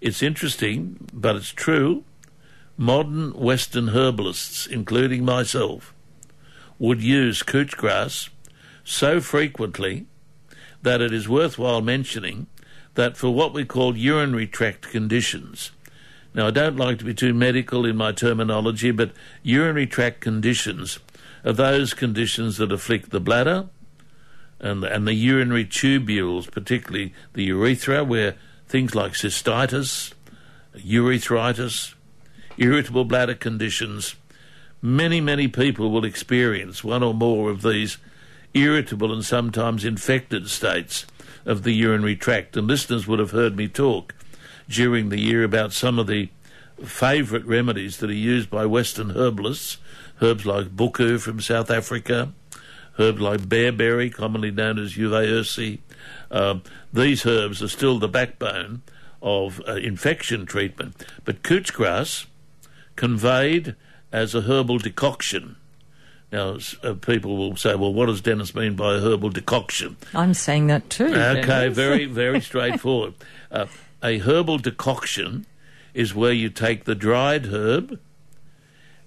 it's 0.01 0.21
interesting, 0.21 1.09
but 1.13 1.35
it's 1.35 1.49
true 1.49 2.03
modern 2.77 3.31
Western 3.31 3.89
herbalists, 3.89 4.67
including 4.67 5.25
myself, 5.25 5.93
would 6.77 7.01
use 7.01 7.41
couch 7.41 7.75
grass 7.75 8.29
so 8.83 9.19
frequently 9.19 10.05
that 10.83 11.01
it 11.01 11.11
is 11.11 11.27
worthwhile 11.27 11.81
mentioning 11.81 12.45
that 12.93 13.17
for 13.17 13.33
what 13.33 13.53
we 13.53 13.65
call 13.65 13.97
urinary 13.97 14.45
tract 14.45 14.89
conditions, 14.89 15.71
now 16.33 16.47
I 16.47 16.51
don't 16.51 16.77
like 16.77 16.99
to 16.99 17.05
be 17.05 17.15
too 17.15 17.33
medical 17.33 17.83
in 17.83 17.97
my 17.97 18.11
terminology, 18.11 18.91
but 18.91 19.11
urinary 19.41 19.87
tract 19.87 20.21
conditions 20.21 20.99
are 21.43 21.53
those 21.53 21.95
conditions 21.95 22.57
that 22.57 22.71
afflict 22.71 23.09
the 23.09 23.19
bladder 23.19 23.69
and, 24.59 24.83
and 24.83 25.07
the 25.07 25.13
urinary 25.13 25.65
tubules, 25.65 26.49
particularly 26.51 27.13
the 27.33 27.43
urethra, 27.45 28.03
where 28.03 28.35
things 28.67 28.95
like 28.95 29.13
cystitis, 29.13 30.13
urethritis, 30.75 31.93
irritable 32.57 33.05
bladder 33.05 33.35
conditions, 33.35 34.15
many, 34.81 35.21
many 35.21 35.47
people 35.47 35.91
will 35.91 36.05
experience 36.05 36.83
one 36.83 37.03
or 37.03 37.13
more 37.13 37.49
of 37.49 37.61
these 37.61 37.97
irritable 38.53 39.13
and 39.13 39.23
sometimes 39.23 39.85
infected 39.85 40.49
states 40.49 41.05
of 41.45 41.63
the 41.63 41.73
urinary 41.73 42.15
tract. 42.15 42.57
And 42.57 42.67
listeners 42.67 43.07
would 43.07 43.19
have 43.19 43.31
heard 43.31 43.55
me 43.55 43.67
talk 43.67 44.15
during 44.67 45.09
the 45.09 45.19
year 45.19 45.43
about 45.43 45.73
some 45.73 45.99
of 45.99 46.07
the 46.07 46.29
favourite 46.83 47.45
remedies 47.45 47.97
that 47.97 48.09
are 48.09 48.13
used 48.13 48.49
by 48.49 48.65
Western 48.65 49.11
herbalists, 49.11 49.77
herbs 50.21 50.45
like 50.45 50.75
buchu 50.75 51.19
from 51.19 51.39
South 51.39 51.71
Africa, 51.71 52.31
herbs 52.99 53.21
like 53.21 53.41
bearberry, 53.41 54.13
commonly 54.13 54.51
known 54.51 54.79
as 54.79 54.93
ursi. 54.93 55.79
Um, 56.31 56.63
these 56.91 57.25
herbs 57.25 57.61
are 57.61 57.67
still 57.67 57.99
the 57.99 58.07
backbone 58.07 58.81
of 59.21 59.61
uh, 59.67 59.73
infection 59.73 60.45
treatment. 60.45 61.05
But 61.25 61.43
cooch 61.43 61.73
grass, 61.73 62.25
conveyed 62.95 63.75
as 64.11 64.35
a 64.35 64.41
herbal 64.41 64.79
decoction. 64.79 65.55
Now, 66.31 66.57
uh, 66.83 66.93
people 66.93 67.37
will 67.37 67.55
say, 67.55 67.75
well, 67.75 67.93
what 67.93 68.07
does 68.07 68.21
Dennis 68.21 68.53
mean 68.53 68.75
by 68.75 68.95
a 68.95 68.99
herbal 68.99 69.29
decoction? 69.29 69.95
I'm 70.13 70.33
saying 70.33 70.67
that 70.67 70.89
too. 70.89 71.05
Okay, 71.05 71.41
Dennis. 71.43 71.75
very, 71.75 72.05
very 72.05 72.41
straightforward. 72.49 73.13
Uh, 73.49 73.67
a 74.03 74.19
herbal 74.19 74.57
decoction 74.57 75.45
is 75.93 76.13
where 76.13 76.33
you 76.33 76.49
take 76.49 76.83
the 76.83 76.95
dried 76.95 77.47
herb 77.47 77.99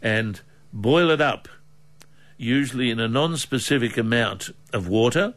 and 0.03 0.41
boil 0.73 1.11
it 1.11 1.21
up, 1.21 1.49
usually 2.41 2.91
in 2.91 2.99
a 2.99 3.09
non 3.09 3.37
specific 3.37 3.97
amount 3.99 4.51
of 4.73 4.89
water, 4.89 5.35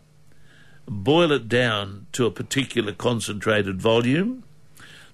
boil 0.88 1.32
it 1.32 1.50
down 1.50 2.08
to 2.14 2.26
a 2.26 2.32
particular 2.32 2.94
concentrated 2.94 3.82
volume, 3.82 4.44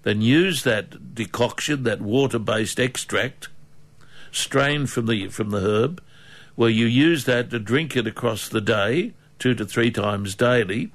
then 0.03 0.21
use 0.21 0.63
that 0.63 1.15
decoction, 1.15 1.83
that 1.83 2.01
water 2.01 2.39
based 2.39 2.79
extract, 2.79 3.49
strained 4.31 4.89
from 4.89 5.07
the, 5.07 5.27
from 5.29 5.49
the 5.49 5.59
herb, 5.59 6.01
where 6.55 6.69
you 6.69 6.85
use 6.85 7.25
that 7.25 7.49
to 7.49 7.59
drink 7.59 7.95
it 7.95 8.07
across 8.07 8.47
the 8.47 8.61
day, 8.61 9.13
two 9.39 9.55
to 9.55 9.65
three 9.65 9.91
times 9.91 10.35
daily, 10.35 10.91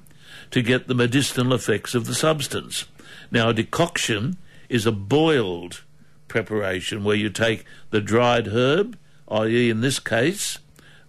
to 0.51 0.63
get 0.63 0.87
the 0.87 0.95
medicinal 0.95 1.53
effects 1.53 1.95
of 1.95 2.07
the 2.07 2.15
substance. 2.15 2.85
Now, 3.31 3.49
a 3.49 3.55
decoction 3.55 4.37
is 4.69 4.87
a 4.87 4.93
boiled 4.93 5.83
preparation 6.29 7.03
where 7.03 7.17
you 7.17 7.31
take 7.31 7.65
the 7.91 8.01
dried 8.01 8.49
herb, 8.49 8.97
i.e., 9.29 9.71
in 9.71 9.81
this 9.81 9.99
case, 9.99 10.59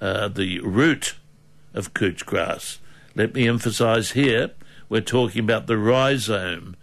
uh, 0.01 0.27
the 0.27 0.59
root 0.59 1.15
of 1.73 1.93
couch 1.93 2.25
grass. 2.25 2.79
Let 3.15 3.33
me 3.33 3.47
emphasize 3.47 4.11
here 4.11 4.51
we're 4.87 5.01
talking 5.01 5.43
about 5.43 5.67
the 5.67 5.77
rhizome 5.77 6.75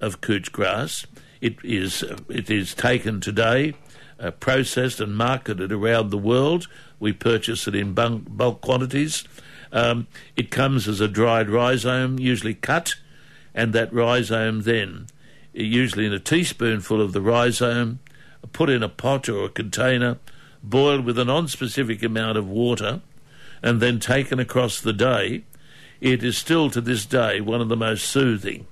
of 0.00 0.20
couch 0.20 0.52
grass. 0.52 1.06
It 1.40 1.56
is, 1.64 2.04
it 2.28 2.50
is 2.50 2.74
taken 2.74 3.20
today, 3.20 3.74
uh, 4.20 4.30
processed 4.32 5.00
and 5.00 5.16
marketed 5.16 5.72
around 5.72 6.10
the 6.10 6.18
world. 6.18 6.68
We 6.98 7.12
purchase 7.12 7.66
it 7.66 7.74
in 7.74 7.94
bulk, 7.94 8.22
bulk 8.28 8.60
quantities. 8.60 9.24
Um, 9.72 10.06
it 10.36 10.50
comes 10.50 10.86
as 10.86 11.00
a 11.00 11.08
dried 11.08 11.48
rhizome, 11.50 12.18
usually 12.18 12.54
cut, 12.54 12.94
and 13.54 13.72
that 13.72 13.92
rhizome 13.92 14.62
then, 14.62 15.06
usually 15.52 16.06
in 16.06 16.12
a 16.12 16.20
teaspoonful 16.20 17.00
of 17.00 17.12
the 17.12 17.20
rhizome, 17.20 18.00
put 18.52 18.70
in 18.70 18.82
a 18.82 18.88
pot 18.88 19.28
or 19.28 19.46
a 19.46 19.50
container, 19.50 20.18
boiled 20.68 21.04
with 21.04 21.18
a 21.18 21.24
non-specific 21.24 22.02
amount 22.02 22.36
of 22.36 22.48
water, 22.48 23.00
and 23.62 23.80
then 23.80 23.98
taken 23.98 24.38
across 24.38 24.80
the 24.80 24.92
day. 24.92 25.44
It 26.00 26.22
is 26.22 26.36
still 26.36 26.68
to 26.70 26.80
this 26.80 27.06
day 27.06 27.40
one 27.40 27.60
of 27.60 27.68
the 27.68 27.76
most 27.76 28.04
soothing, 28.04 28.66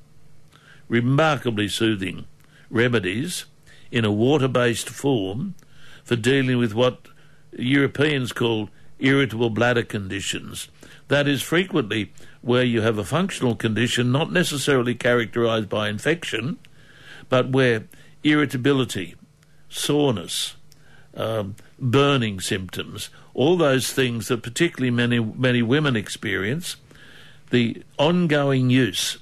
remarkably 0.89 1.69
soothing 1.69 2.27
remedies 2.69 3.47
in 3.91 4.05
a 4.05 4.13
water 4.13 4.49
based 4.49 4.91
form 4.91 5.55
for 6.03 6.17
dealing 6.17 6.59
with 6.59 6.75
what 6.75 7.09
Europeans 7.57 8.33
call 8.33 8.69
irritable 8.99 9.51
bladder 9.51 9.83
conditions. 9.83 10.69
That 11.09 11.29
is 11.29 11.43
frequently 11.43 12.13
where 12.43 12.65
you 12.65 12.83
have 12.83 12.99
a 12.99 13.05
functional 13.05 13.55
condition 13.55 14.13
not 14.13 14.33
necessarily 14.33 14.95
characterized 14.95 15.69
by 15.69 15.89
infection, 15.89 16.59
but 17.29 17.51
where 17.51 17.85
irritability, 18.23 19.15
soreness, 19.69 20.57
um, 21.17 21.57
burning 21.79 22.41
symptoms, 22.41 23.11
all 23.35 23.57
those 23.57 23.93
things 23.93 24.29
that 24.29 24.43
particularly 24.43 24.91
many 24.91 25.21
many 25.21 25.63
women 25.63 25.97
experience, 25.97 26.77
the 27.51 27.83
ongoing 27.99 28.71
use 28.71 29.19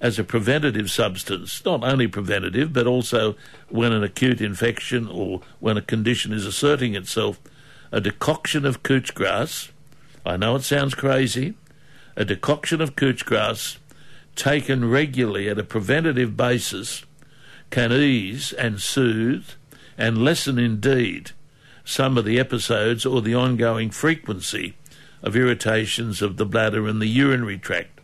as 0.00 0.18
a 0.18 0.24
preventative 0.24 0.90
substance, 0.90 1.64
not 1.64 1.82
only 1.82 2.06
preventative, 2.06 2.72
but 2.72 2.86
also 2.86 3.34
when 3.70 3.92
an 3.92 4.04
acute 4.04 4.40
infection 4.40 5.08
or 5.08 5.40
when 5.60 5.76
a 5.76 5.82
condition 5.82 6.32
is 6.32 6.44
asserting 6.44 6.94
itself, 6.94 7.40
a 7.90 8.00
decoction 8.00 8.66
of 8.66 8.82
couch 8.82 9.14
grass. 9.14 9.70
I 10.26 10.36
know 10.36 10.56
it 10.56 10.62
sounds 10.62 10.94
crazy. 10.94 11.54
A 12.16 12.24
decoction 12.24 12.80
of 12.80 12.96
couch 12.96 13.24
grass 13.24 13.78
taken 14.36 14.90
regularly 14.90 15.48
at 15.48 15.58
a 15.58 15.64
preventative 15.64 16.36
basis 16.36 17.04
can 17.70 17.92
ease 17.92 18.52
and 18.52 18.80
soothe 18.80 19.46
and 19.96 20.24
lessen 20.24 20.58
indeed 20.58 21.32
some 21.84 22.16
of 22.16 22.24
the 22.24 22.38
episodes 22.38 23.04
or 23.04 23.20
the 23.20 23.34
ongoing 23.34 23.90
frequency 23.90 24.74
of 25.22 25.36
irritations 25.36 26.22
of 26.22 26.36
the 26.36 26.46
bladder 26.46 26.86
and 26.86 27.00
the 27.00 27.06
urinary 27.06 27.58
tract. 27.58 28.00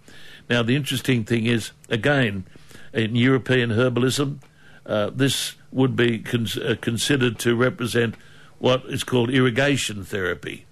Now, 0.49 0.63
the 0.63 0.77
interesting 0.77 1.25
thing 1.25 1.47
is, 1.47 1.73
again, 1.89 2.45
in 2.93 3.15
European 3.15 3.71
herbalism, 3.71 4.39
uh, 4.87 5.11
this 5.11 5.55
would 5.71 5.95
be 5.95 6.25
uh, 6.27 6.75
considered 6.81 7.39
to 7.39 7.55
represent 7.55 8.17
what 8.59 8.85
is 8.87 9.05
called 9.05 9.31
irrigation 9.31 10.05
therapy. 10.05 10.67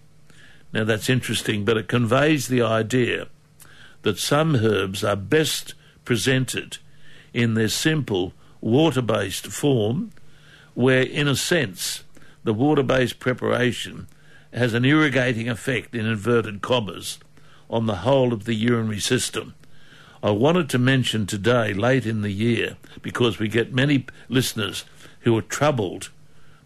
Now, 0.72 0.84
that's 0.84 1.08
interesting, 1.08 1.64
but 1.64 1.76
it 1.76 1.88
conveys 1.88 2.48
the 2.48 2.62
idea 2.62 3.28
that 4.02 4.18
some 4.18 4.56
herbs 4.56 5.04
are 5.04 5.16
best 5.16 5.74
presented 6.04 6.78
in 7.32 7.54
their 7.54 7.68
simple 7.68 8.32
water 8.60 9.02
based 9.02 9.46
form, 9.46 10.10
where, 10.78 11.02
in 11.02 11.26
a 11.26 11.34
sense, 11.34 12.04
the 12.44 12.54
water 12.54 12.84
based 12.84 13.18
preparation 13.18 14.06
has 14.54 14.74
an 14.74 14.84
irrigating 14.84 15.48
effect, 15.48 15.92
in 15.92 16.06
inverted 16.06 16.62
commas, 16.62 17.18
on 17.68 17.86
the 17.86 17.96
whole 18.06 18.32
of 18.32 18.44
the 18.44 18.54
urinary 18.54 19.00
system. 19.00 19.54
I 20.22 20.30
wanted 20.30 20.68
to 20.68 20.78
mention 20.78 21.26
today, 21.26 21.74
late 21.74 22.06
in 22.06 22.22
the 22.22 22.30
year, 22.30 22.76
because 23.02 23.40
we 23.40 23.48
get 23.48 23.74
many 23.74 24.06
listeners 24.28 24.84
who 25.22 25.36
are 25.36 25.42
troubled 25.42 26.10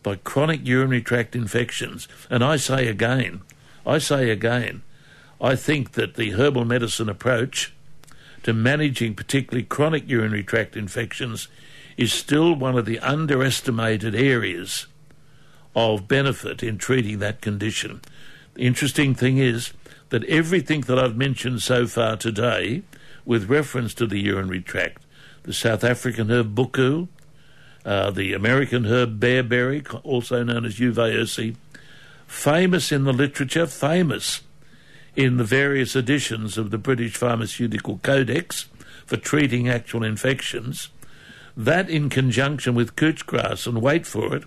by 0.03 0.17
chronic 0.17 0.61
urinary 0.67 1.01
tract 1.01 1.35
infections. 1.35 2.07
And 2.29 2.45
I 2.45 2.57
say 2.57 2.89
again, 2.89 3.41
I 3.87 3.97
say 3.97 4.29
again, 4.29 4.83
I 5.41 5.57
think 5.57 5.93
that 5.93 6.17
the 6.17 6.33
herbal 6.33 6.67
medicine 6.67 7.09
approach 7.09 7.73
to 8.43 8.53
managing 8.53 9.15
particularly 9.15 9.65
chronic 9.65 10.07
urinary 10.07 10.45
tract 10.45 10.77
infections 10.77 11.49
is 12.03 12.13
still 12.13 12.55
one 12.55 12.77
of 12.77 12.85
the 12.85 12.99
underestimated 12.99 14.15
areas 14.15 14.87
of 15.75 16.09
benefit 16.09 16.63
in 16.63 16.77
treating 16.77 17.21
that 17.21 17.41
condition. 17.41 18.01
The 18.55 18.63
interesting 18.63 19.15
thing 19.15 19.39
is 19.39 19.73
that 20.11 20.25
everything 20.25 20.83
that 20.83 20.99
I've 20.99 21.17
mentioned 21.17 21.63
so 21.63 21.87
far 21.87 22.17
today, 22.17 22.83
with 23.25 23.49
reference 23.49 23.95
to 23.95 24.07
the 24.07 24.19
urinary 24.19 24.61
tract, 24.61 25.03
the 25.45 25.53
South 25.53 25.85
African 25.85 26.31
herb 26.31 26.55
buchu, 26.55 27.07
uh, 27.85 28.11
the 28.11 28.33
American 28.33 28.85
herb 28.87 29.21
bearberry, 29.21 29.83
also 30.05 30.43
known 30.43 30.65
as 30.65 30.81
Uva 30.81 31.03
ursi, 31.03 31.55
famous 32.27 32.91
in 32.91 33.05
the 33.05 33.13
literature, 33.13 33.67
famous 33.67 34.43
in 35.15 35.37
the 35.37 35.45
various 35.45 35.95
editions 35.95 36.59
of 36.59 36.71
the 36.71 36.79
British 36.79 37.17
Pharmaceutical 37.17 38.01
Codex 38.03 38.69
for 39.07 39.17
treating 39.17 39.69
actual 39.69 40.03
infections. 40.03 40.89
That, 41.57 41.91
in 41.91 42.09
conjunction 42.09 42.75
with 42.75 42.97
couch 42.97 43.27
grass, 43.27 43.67
and 43.67 43.83
wait 43.83 44.07
for 44.07 44.35
it, 44.35 44.45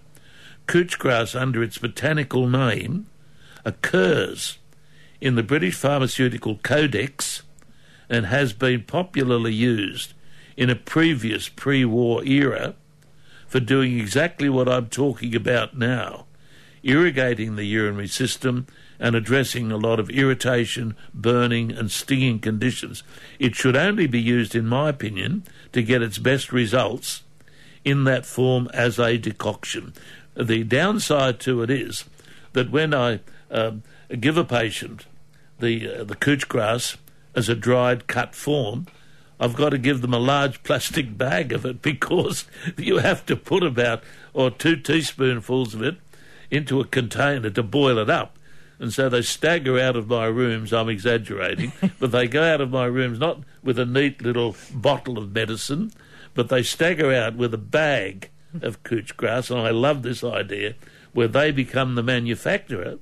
couch 0.67 0.97
grass 0.97 1.35
under 1.35 1.61
its 1.61 1.77
botanical 1.77 2.47
name 2.47 3.07
occurs 3.63 4.57
in 5.21 5.35
the 5.35 5.43
British 5.43 5.75
Pharmaceutical 5.75 6.57
Codex 6.63 7.43
and 8.09 8.25
has 8.25 8.53
been 8.53 8.83
popularly 8.83 9.53
used 9.53 10.13
in 10.57 10.69
a 10.69 10.75
previous 10.75 11.49
pre 11.49 11.85
war 11.85 12.23
era 12.23 12.75
for 13.47 13.59
doing 13.59 13.99
exactly 13.99 14.49
what 14.49 14.69
I'm 14.69 14.87
talking 14.87 15.35
about 15.35 15.77
now 15.77 16.25
irrigating 16.85 17.55
the 17.55 17.65
urinary 17.65 18.07
system 18.07 18.67
and 18.99 19.15
addressing 19.15 19.71
a 19.71 19.77
lot 19.77 19.99
of 19.99 20.09
irritation, 20.09 20.95
burning, 21.13 21.71
and 21.71 21.91
stinging 21.91 22.39
conditions. 22.39 23.03
It 23.39 23.55
should 23.55 23.75
only 23.75 24.07
be 24.07 24.21
used, 24.21 24.55
in 24.55 24.67
my 24.67 24.89
opinion, 24.89 25.43
to 25.73 25.83
get 25.83 26.01
its 26.01 26.17
best 26.17 26.51
results 26.51 27.23
in 27.83 28.03
that 28.05 28.25
form 28.25 28.69
as 28.73 28.99
a 28.99 29.17
decoction. 29.17 29.93
The 30.35 30.63
downside 30.63 31.39
to 31.41 31.61
it 31.61 31.69
is 31.69 32.05
that 32.53 32.71
when 32.71 32.93
I 32.93 33.19
um, 33.51 33.83
give 34.19 34.37
a 34.37 34.43
patient 34.43 35.05
the 35.59 35.99
uh, 35.99 36.03
the 36.03 36.15
couch 36.15 36.47
grass 36.49 36.97
as 37.35 37.47
a 37.47 37.55
dried 37.55 38.07
cut 38.07 38.35
form, 38.35 38.87
I've 39.39 39.55
got 39.55 39.69
to 39.69 39.77
give 39.77 40.01
them 40.01 40.13
a 40.13 40.19
large 40.19 40.63
plastic 40.63 41.17
bag 41.17 41.53
of 41.53 41.65
it 41.65 41.81
because 41.81 42.45
you 42.77 42.97
have 42.97 43.25
to 43.27 43.35
put 43.35 43.63
about 43.63 44.03
or 44.33 44.49
two 44.49 44.75
teaspoonfuls 44.75 45.73
of 45.73 45.81
it 45.81 45.97
into 46.51 46.79
a 46.79 46.85
container 46.85 47.49
to 47.49 47.63
boil 47.63 47.97
it 47.97 48.09
up. 48.09 48.37
And 48.79 48.93
so 48.93 49.09
they 49.09 49.21
stagger 49.21 49.79
out 49.79 49.95
of 49.95 50.07
my 50.07 50.25
rooms, 50.25 50.73
I'm 50.73 50.89
exaggerating, 50.89 51.71
but 51.99 52.11
they 52.11 52.27
go 52.27 52.43
out 52.43 52.61
of 52.61 52.71
my 52.71 52.85
rooms 52.85 53.19
not 53.19 53.41
with 53.63 53.79
a 53.79 53.85
neat 53.85 54.21
little 54.21 54.55
bottle 54.73 55.17
of 55.17 55.31
medicine, 55.31 55.91
but 56.33 56.49
they 56.49 56.63
stagger 56.63 57.13
out 57.13 57.35
with 57.35 57.53
a 57.53 57.59
bag 57.59 58.29
of 58.61 58.83
couch 58.83 59.15
grass. 59.15 59.49
And 59.49 59.59
I 59.59 59.71
love 59.71 60.03
this 60.03 60.23
idea 60.23 60.75
where 61.13 61.27
they 61.27 61.51
become 61.51 61.95
the 61.95 62.03
manufacturer 62.03 62.97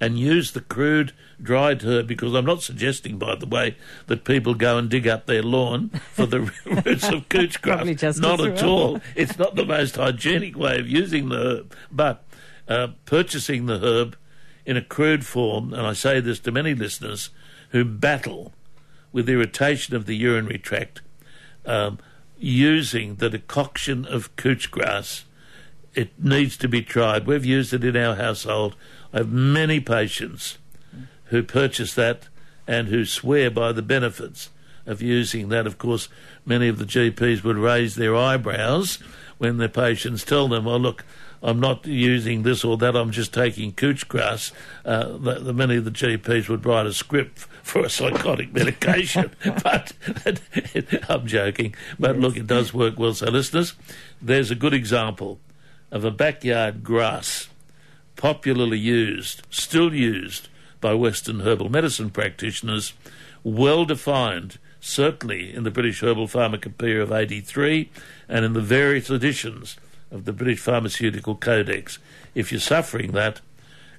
and 0.00 0.18
use 0.18 0.52
the 0.52 0.60
crude 0.60 1.12
dried 1.40 1.82
herb 1.82 2.06
because 2.06 2.34
I'm 2.34 2.44
not 2.44 2.62
suggesting, 2.62 3.18
by 3.18 3.34
the 3.36 3.46
way, 3.46 3.76
that 4.06 4.24
people 4.24 4.54
go 4.54 4.78
and 4.78 4.88
dig 4.88 5.06
up 5.06 5.26
their 5.26 5.42
lawn 5.42 5.90
for 6.12 6.26
the 6.26 6.40
roots 6.66 7.08
of 7.08 7.28
couch 7.28 7.60
grass. 7.62 8.18
Not 8.18 8.40
at 8.40 8.62
all. 8.62 9.00
It's 9.14 9.38
not 9.38 9.54
the 9.54 9.64
most 9.64 9.96
hygienic 9.96 10.56
way 10.56 10.78
of 10.78 10.88
using 10.88 11.28
the 11.28 11.36
herb, 11.36 11.76
but 11.90 12.24
uh, 12.68 12.88
purchasing 13.06 13.66
the 13.66 13.78
herb 13.78 14.16
in 14.64 14.76
a 14.76 14.82
crude 14.82 15.26
form, 15.26 15.72
and 15.72 15.86
I 15.86 15.92
say 15.92 16.20
this 16.20 16.38
to 16.40 16.52
many 16.52 16.74
listeners 16.74 17.30
who 17.70 17.84
battle 17.84 18.52
with 19.12 19.28
irritation 19.28 19.94
of 19.94 20.06
the 20.06 20.16
urinary 20.16 20.58
tract, 20.58 21.00
um, 21.66 21.98
using 22.38 23.16
the 23.16 23.30
decoction 23.30 24.04
of 24.04 24.34
couch 24.36 24.70
grass. 24.70 25.24
It 25.94 26.10
needs 26.22 26.56
to 26.58 26.68
be 26.68 26.82
tried. 26.82 27.26
We've 27.26 27.44
used 27.44 27.74
it 27.74 27.84
in 27.84 27.96
our 27.96 28.16
household. 28.16 28.74
I 29.12 29.18
have 29.18 29.30
many 29.30 29.80
patients 29.80 30.58
who 31.26 31.42
purchase 31.42 31.94
that 31.94 32.28
and 32.66 32.88
who 32.88 33.04
swear 33.04 33.50
by 33.50 33.72
the 33.72 33.82
benefits 33.82 34.50
of 34.86 35.02
using 35.02 35.48
that. 35.48 35.66
Of 35.66 35.78
course, 35.78 36.08
many 36.46 36.68
of 36.68 36.78
the 36.78 36.84
GPs 36.84 37.44
would 37.44 37.56
raise 37.56 37.94
their 37.94 38.16
eyebrows 38.16 38.96
when 39.38 39.58
their 39.58 39.68
patients 39.68 40.24
tell 40.24 40.48
them, 40.48 40.66
"Oh, 40.66 40.76
look." 40.76 41.04
I'm 41.42 41.58
not 41.58 41.86
using 41.86 42.42
this 42.42 42.64
or 42.64 42.76
that. 42.78 42.94
I'm 42.94 43.10
just 43.10 43.34
taking 43.34 43.72
couch 43.72 44.06
grass. 44.08 44.52
Uh, 44.84 45.16
the, 45.18 45.40
the, 45.40 45.52
many 45.52 45.76
of 45.76 45.84
the 45.84 45.90
GPs 45.90 46.48
would 46.48 46.64
write 46.64 46.86
a 46.86 46.92
script 46.92 47.38
for 47.62 47.84
a 47.84 47.90
psychotic 47.90 48.52
medication, 48.52 49.34
but 49.62 49.92
I'm 51.08 51.26
joking. 51.26 51.74
But 51.98 52.18
look, 52.18 52.36
it 52.36 52.46
does 52.46 52.72
work 52.72 52.98
well. 52.98 53.14
So, 53.14 53.26
listeners, 53.26 53.74
there's 54.20 54.50
a 54.50 54.56
good 54.56 54.74
example 54.74 55.40
of 55.90 56.04
a 56.04 56.10
backyard 56.10 56.84
grass 56.84 57.48
popularly 58.16 58.78
used, 58.78 59.42
still 59.50 59.92
used 59.92 60.48
by 60.80 60.94
Western 60.94 61.40
herbal 61.40 61.68
medicine 61.68 62.10
practitioners, 62.10 62.92
well 63.42 63.84
defined, 63.84 64.58
certainly 64.80 65.52
in 65.52 65.64
the 65.64 65.70
British 65.70 66.02
Herbal 66.02 66.28
Pharmacopoeia 66.28 67.02
of 67.02 67.12
83 67.12 67.90
and 68.28 68.44
in 68.44 68.52
the 68.52 68.60
various 68.60 69.10
editions 69.10 69.76
of 70.12 70.24
the 70.26 70.32
British 70.32 70.60
Pharmaceutical 70.60 71.34
Codex. 71.34 71.98
If 72.34 72.52
you're 72.52 72.60
suffering 72.60 73.12
that, 73.12 73.40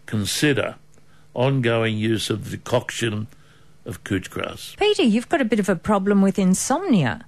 consider 0.05 0.75
ongoing 1.33 1.97
use 1.97 2.29
of 2.29 2.45
the 2.49 2.57
decoction 2.57 3.27
of 3.85 4.03
couch 4.03 4.29
grass. 4.29 4.75
Peter, 4.77 5.03
you've 5.03 5.27
got 5.29 5.41
a 5.41 5.45
bit 5.45 5.59
of 5.59 5.67
a 5.67 5.75
problem 5.75 6.21
with 6.21 6.37
insomnia. 6.39 7.25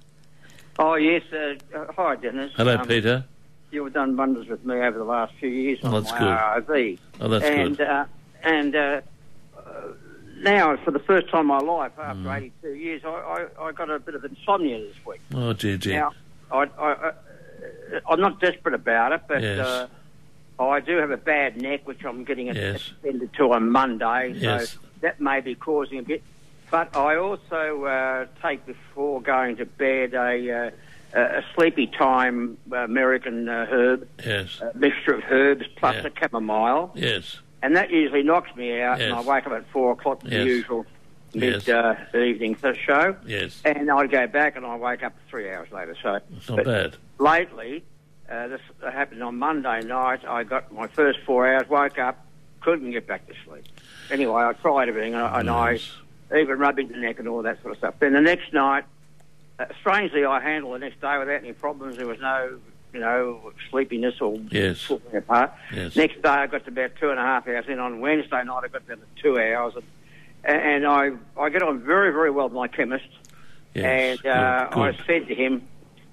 Oh, 0.78 0.94
yes. 0.94 1.22
Uh, 1.32 1.54
uh, 1.76 1.92
hi, 1.92 2.16
Dennis. 2.16 2.52
Hello, 2.56 2.76
Um, 2.76 2.86
Peter. 2.86 3.24
You've 3.72 3.92
done 3.92 4.16
wonders 4.16 4.46
with 4.46 4.64
me 4.64 4.76
over 4.76 4.96
the 4.96 5.04
last 5.04 5.34
few 5.40 5.48
years 5.48 5.80
Oh, 5.82 5.88
on 5.88 6.02
that's 6.02 6.12
my 6.12 6.18
good. 6.18 6.66
RIV. 6.68 6.98
Oh, 7.20 7.28
that's 7.28 7.44
and, 7.44 7.76
good. 7.76 7.86
Uh, 7.86 8.04
and 8.42 8.76
uh, 8.76 9.00
uh, 9.58 9.62
now, 10.38 10.76
for 10.76 10.92
the 10.92 10.98
first 11.00 11.28
time 11.30 11.40
in 11.40 11.46
my 11.48 11.58
life, 11.58 11.92
after 11.98 12.20
Mm. 12.22 12.36
82 12.62 12.68
years, 12.74 13.02
I, 13.04 13.08
I, 13.58 13.64
I 13.66 13.72
got 13.72 13.90
a 13.90 13.98
bit 13.98 14.14
of 14.14 14.24
insomnia 14.24 14.78
this 14.78 14.94
week. 15.04 15.20
Oh, 15.34 15.52
dear, 15.52 15.76
dear. 15.76 15.94
Now, 16.00 16.12
I, 16.52 16.56
I, 16.78 16.92
I, 17.08 17.12
I'm 18.08 18.20
not 18.20 18.40
desperate 18.40 18.74
about 18.74 19.12
it, 19.12 19.22
but 19.28 19.42
Yes. 19.42 19.58
uh, 19.66 19.86
I 20.62 20.80
do 20.80 20.96
have 20.96 21.10
a 21.10 21.16
bad 21.16 21.60
neck, 21.60 21.86
which 21.86 22.04
I'm 22.04 22.24
getting 22.24 22.46
Yes. 22.46 22.92
attended 23.02 23.32
to 23.34 23.52
on 23.52 23.70
Monday, 23.70 24.32
so 24.34 24.38
Yes. 24.40 24.78
that 25.02 25.20
may 25.20 25.40
be 25.40 25.54
causing 25.54 25.98
a 25.98 26.02
bit. 26.02 26.22
But 26.70 26.96
I 26.96 27.16
also 27.16 27.84
uh, 27.84 28.26
take 28.42 28.66
before 28.66 29.20
going 29.22 29.56
to 29.56 29.66
bed 29.66 30.14
a, 30.14 30.72
uh, 31.14 31.18
a 31.18 31.42
sleepy 31.54 31.86
time 31.86 32.58
American 32.72 33.48
uh, 33.48 33.66
herb, 33.70 34.08
Yes, 34.24 34.60
a 34.60 34.76
mixture 34.76 35.14
of 35.14 35.22
herbs 35.30 35.66
plus 35.76 35.94
Yeah. 35.96 36.08
a 36.08 36.10
chamomile, 36.18 36.90
yes, 36.94 37.38
and 37.62 37.76
that 37.76 37.90
usually 37.90 38.22
knocks 38.24 38.54
me 38.56 38.80
out, 38.80 39.00
and 39.00 39.14
I 39.14 39.20
wake 39.20 39.46
up 39.46 39.52
at 39.52 39.66
four 39.70 39.92
o'clock, 39.92 40.20
the 40.22 40.30
Yes. 40.30 40.46
usual 40.46 40.86
Yes. 41.32 41.66
mid 41.66 41.76
uh, 41.76 41.94
evening 42.14 42.56
show, 42.84 43.14
yes. 43.26 43.60
and 43.64 43.90
I 43.90 44.06
go 44.06 44.26
back 44.26 44.56
and 44.56 44.64
I 44.66 44.74
wake 44.76 45.02
up 45.04 45.12
three 45.28 45.50
hours 45.52 45.70
later. 45.70 45.94
So 46.02 46.18
It's 46.36 46.48
not 46.48 46.64
bad. 46.64 46.96
Lately, 47.18 47.84
uh, 48.30 48.48
this 48.48 48.60
happened 48.82 49.22
on 49.22 49.36
Monday 49.38 49.80
night. 49.82 50.24
I 50.26 50.44
got 50.44 50.72
my 50.72 50.86
first 50.88 51.20
four 51.24 51.46
hours, 51.52 51.68
woke 51.68 51.98
up, 51.98 52.24
couldn't 52.60 52.90
get 52.90 53.06
back 53.06 53.26
to 53.28 53.34
sleep. 53.44 53.64
Anyway, 54.10 54.42
I 54.42 54.52
tried 54.54 54.88
everything, 54.88 55.14
and, 55.14 55.22
I- 55.22 55.40
and 55.40 55.48
Yes. 55.48 55.92
I 56.32 56.38
even 56.40 56.58
rubbing 56.58 56.88
the 56.88 56.96
neck 56.96 57.18
and 57.20 57.28
all 57.28 57.42
that 57.42 57.60
sort 57.62 57.72
of 57.72 57.78
stuff. 57.78 57.94
Then 58.00 58.12
the 58.12 58.20
next 58.20 58.52
night, 58.52 58.84
uh, 59.60 59.66
strangely, 59.80 60.24
I 60.24 60.40
handled 60.40 60.74
the 60.74 60.78
next 60.80 61.00
day 61.00 61.16
without 61.18 61.36
any 61.42 61.52
problems. 61.52 61.96
There 61.98 62.06
was 62.06 62.18
no, 62.20 62.58
you 62.92 62.98
know, 63.00 63.52
sleepiness 63.70 64.20
or 64.20 64.36
Yes. 64.50 64.84
pulling 64.86 65.14
apart. 65.14 65.52
Yes. 65.72 65.94
Next 65.94 66.20
day, 66.22 66.28
I 66.28 66.46
got 66.48 66.64
to 66.64 66.70
about 66.70 66.96
two 67.00 67.10
and 67.10 67.18
a 67.20 67.22
half 67.22 67.46
hours 67.46 67.66
in. 67.68 67.78
On 67.78 68.00
Wednesday 68.00 68.42
night, 68.42 68.62
I 68.64 68.68
got 68.68 68.86
down 68.88 68.98
to 68.98 69.22
two 69.22 69.38
hours, 69.38 69.74
and, 70.44 70.60
and 70.60 70.86
I 70.86 71.12
I 71.38 71.48
get 71.48 71.62
on 71.62 71.78
very 71.80 72.10
very 72.12 72.30
well 72.30 72.46
with 72.46 72.54
my 72.54 72.66
chemist. 72.68 73.06
Yes. 73.74 74.18
And 74.24 74.26
uh, 74.26 74.68
I 74.72 74.96
said 75.06 75.28
to 75.28 75.34
him, 75.34 75.66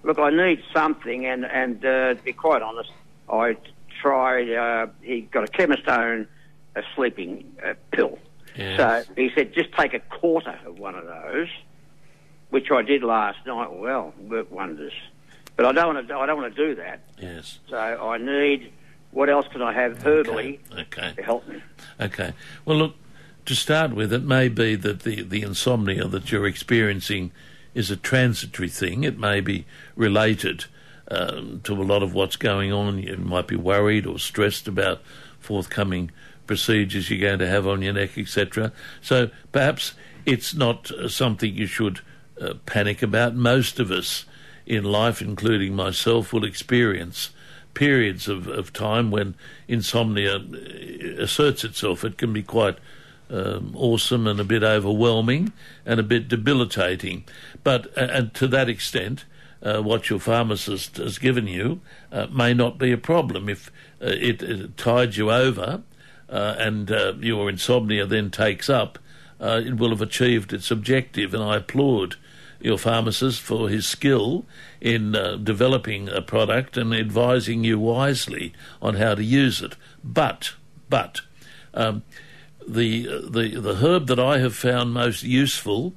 "Look, 0.03 0.19
I 0.19 0.29
need 0.29 0.63
something." 0.73 1.25
And 1.25 1.45
and 1.45 1.83
uh, 1.83 2.13
to 2.15 2.19
be 2.23 2.33
quite 2.33 2.61
honest, 2.61 2.91
I 3.31 3.57
tried. 4.01 4.51
Uh, 4.51 4.87
he 5.01 5.21
got 5.21 5.43
a 5.43 5.47
chemist 5.47 5.87
own 5.87 6.27
a 6.75 6.81
sleeping 6.95 7.55
uh, 7.63 7.73
pill. 7.91 8.19
Yes. 8.55 9.05
So 9.07 9.13
he 9.15 9.31
said, 9.35 9.53
"Just 9.53 9.71
take 9.73 9.93
a 9.93 9.99
quarter 9.99 10.59
of 10.65 10.77
one 10.79 10.95
of 10.95 11.05
those," 11.05 11.49
which 12.49 12.69
I 12.71 12.81
did 12.81 13.03
last 13.03 13.39
night. 13.45 13.71
Well, 13.71 14.13
worked 14.19 14.51
wonders. 14.51 14.93
But 15.55 15.65
I 15.67 15.71
don't 15.71 15.93
want 15.95 16.07
to. 16.07 16.15
I 16.15 16.25
don't 16.25 16.37
want 16.41 16.55
to 16.55 16.67
do 16.67 16.75
that. 16.75 17.01
Yes. 17.21 17.59
So 17.69 17.77
I 17.77 18.17
need. 18.17 18.71
What 19.11 19.29
else 19.29 19.45
can 19.51 19.61
I 19.61 19.73
have 19.73 19.99
herbally 19.99 20.57
Okay. 20.75 21.13
to 21.15 21.21
help 21.21 21.47
me? 21.47 21.61
Okay. 22.01 22.33
Well, 22.65 22.77
look, 22.77 22.95
to 23.45 23.53
start 23.53 23.93
with, 23.93 24.11
it 24.11 24.23
may 24.23 24.47
be 24.49 24.73
that 24.73 25.01
the, 25.01 25.21
the 25.21 25.43
insomnia 25.43 26.07
that 26.07 26.31
you're 26.31 26.47
experiencing 26.47 27.31
is 27.73 27.91
a 27.91 27.95
transitory 27.95 28.69
thing. 28.69 29.03
It 29.03 29.17
may 29.17 29.39
be 29.39 29.65
related 29.95 30.65
um, 31.09 31.61
to 31.63 31.73
a 31.73 31.83
lot 31.83 32.03
of 32.03 32.13
what's 32.13 32.35
going 32.35 32.71
on. 32.71 32.99
You 32.99 33.17
might 33.17 33.47
be 33.47 33.55
worried 33.55 34.05
or 34.05 34.19
stressed 34.19 34.67
about 34.67 35.01
forthcoming 35.39 36.11
procedures 36.47 37.09
you're 37.09 37.19
going 37.19 37.39
to 37.39 37.47
have 37.47 37.67
on 37.67 37.81
your 37.81 37.93
neck, 37.93 38.17
etc. 38.17 38.71
So 39.01 39.29
perhaps 39.51 39.93
it's 40.25 40.53
not 40.53 40.91
uh, 40.91 41.07
something 41.07 41.53
you 41.53 41.67
should 41.67 42.01
uh, 42.39 42.55
panic 42.65 43.01
about. 43.01 43.35
Most 43.35 43.79
of 43.79 43.91
us 43.91 44.25
in 44.65 44.83
life, 44.83 45.21
including 45.21 45.75
myself, 45.75 46.33
will 46.33 46.45
experience 46.45 47.31
periods 47.73 48.27
of, 48.27 48.47
of 48.47 48.71
time 48.71 49.11
when 49.11 49.35
insomnia 49.67 50.35
uh, 50.37 51.21
asserts 51.21 51.63
itself. 51.63 52.03
It 52.03 52.17
can 52.17 52.33
be 52.33 52.43
quite 52.43 52.77
um, 53.33 53.73
awesome 53.75 54.27
and 54.27 54.39
a 54.39 54.43
bit 54.43 54.63
overwhelming 54.63 55.51
and 55.85 55.99
a 55.99 56.03
bit 56.03 56.27
debilitating. 56.27 57.25
But 57.63 57.87
uh, 57.97 58.07
and 58.11 58.33
to 58.35 58.47
that 58.49 58.69
extent, 58.69 59.25
uh, 59.63 59.81
what 59.81 60.09
your 60.09 60.19
pharmacist 60.19 60.97
has 60.97 61.17
given 61.17 61.47
you 61.47 61.81
uh, 62.11 62.27
may 62.27 62.53
not 62.53 62.77
be 62.77 62.91
a 62.91 62.97
problem 62.97 63.49
if 63.49 63.71
uh, 64.01 64.07
it, 64.07 64.43
it 64.43 64.77
tides 64.77 65.17
you 65.17 65.31
over 65.31 65.81
uh, 66.29 66.55
and 66.59 66.91
uh, 66.91 67.13
your 67.19 67.49
insomnia 67.49 68.05
then 68.05 68.29
takes 68.29 68.69
up. 68.69 68.99
it 69.39 69.77
will 69.77 69.89
have 69.89 70.01
achieved 70.01 70.53
its 70.53 70.71
objective, 70.71 71.33
and 71.33 71.43
I 71.43 71.57
applaud 71.57 72.15
your 72.59 72.77
pharmacist 72.77 73.41
for 73.41 73.67
his 73.67 73.85
skill 73.85 74.45
in 74.79 75.11
developing 75.43 76.07
a 76.07 76.21
product 76.21 76.77
and 76.77 76.93
advising 76.93 77.63
you 77.65 77.77
wisely 77.77 78.53
on 78.81 78.95
how 78.95 79.15
to 79.15 79.23
use 79.23 79.61
it. 79.61 79.75
But, 80.03 80.53
but. 80.89 81.21
Um, 81.73 82.03
the 82.67 83.07
the 83.29 83.59
the 83.59 83.75
herb 83.75 84.07
that 84.07 84.19
I 84.19 84.39
have 84.39 84.55
found 84.55 84.93
most 84.93 85.23
useful, 85.23 85.93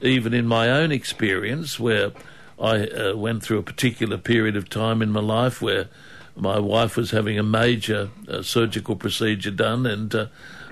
even 0.00 0.34
in 0.34 0.46
my 0.46 0.68
own 0.70 0.92
experience, 0.92 1.78
where 1.78 2.12
I 2.60 2.86
uh, 2.86 3.16
went 3.16 3.42
through 3.42 3.58
a 3.58 3.62
particular 3.62 4.18
period 4.18 4.56
of 4.56 4.68
time 4.68 5.00
in 5.00 5.10
my 5.10 5.20
life 5.20 5.62
where 5.62 5.88
my 6.36 6.58
wife 6.58 6.96
was 6.96 7.10
having 7.10 7.38
a 7.38 7.42
major 7.42 8.10
uh, 8.28 8.42
surgical 8.42 8.96
procedure 8.96 9.50
done, 9.50 9.86
and 9.86 10.14
uh, 10.14 10.26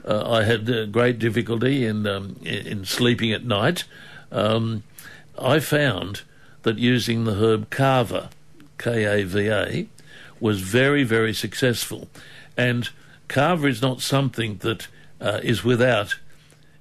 uh 0.05 0.31
I 0.31 0.45
had 0.45 0.71
uh, 0.71 0.87
great 0.87 1.19
difficulty 1.19 1.85
in, 1.85 2.07
um, 2.07 2.37
in 2.43 2.85
sleeping 2.85 3.33
at 3.33 3.45
night. 3.45 3.85
Um, 4.31 4.83
I 5.39 5.61
found 5.61 6.23
that 6.63 6.79
using 6.79 7.25
the 7.25 7.35
herb 7.35 7.71
kava, 7.71 8.31
K 8.79 9.05
A 9.05 9.25
V 9.25 9.49
A, 9.49 9.89
was 10.41 10.61
very 10.61 11.05
very 11.05 11.35
successful, 11.35 12.09
and 12.57 12.91
kava 13.29 13.67
is 13.67 13.83
not 13.83 14.01
something 14.01 14.59
that 14.59 14.89
uh, 15.21 15.41
is 15.43 15.65
without 15.65 16.19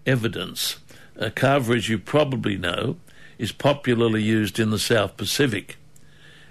evidence. 0.06 0.78
Uh, 1.19 1.30
kava, 1.34 1.73
as 1.73 1.89
you 1.89 1.97
probably 1.97 2.58
know, 2.58 2.97
is 3.38 3.52
popularly 3.52 4.23
used 4.23 4.60
in 4.60 4.69
the 4.69 4.80
South 4.80 5.17
Pacific. 5.17 5.78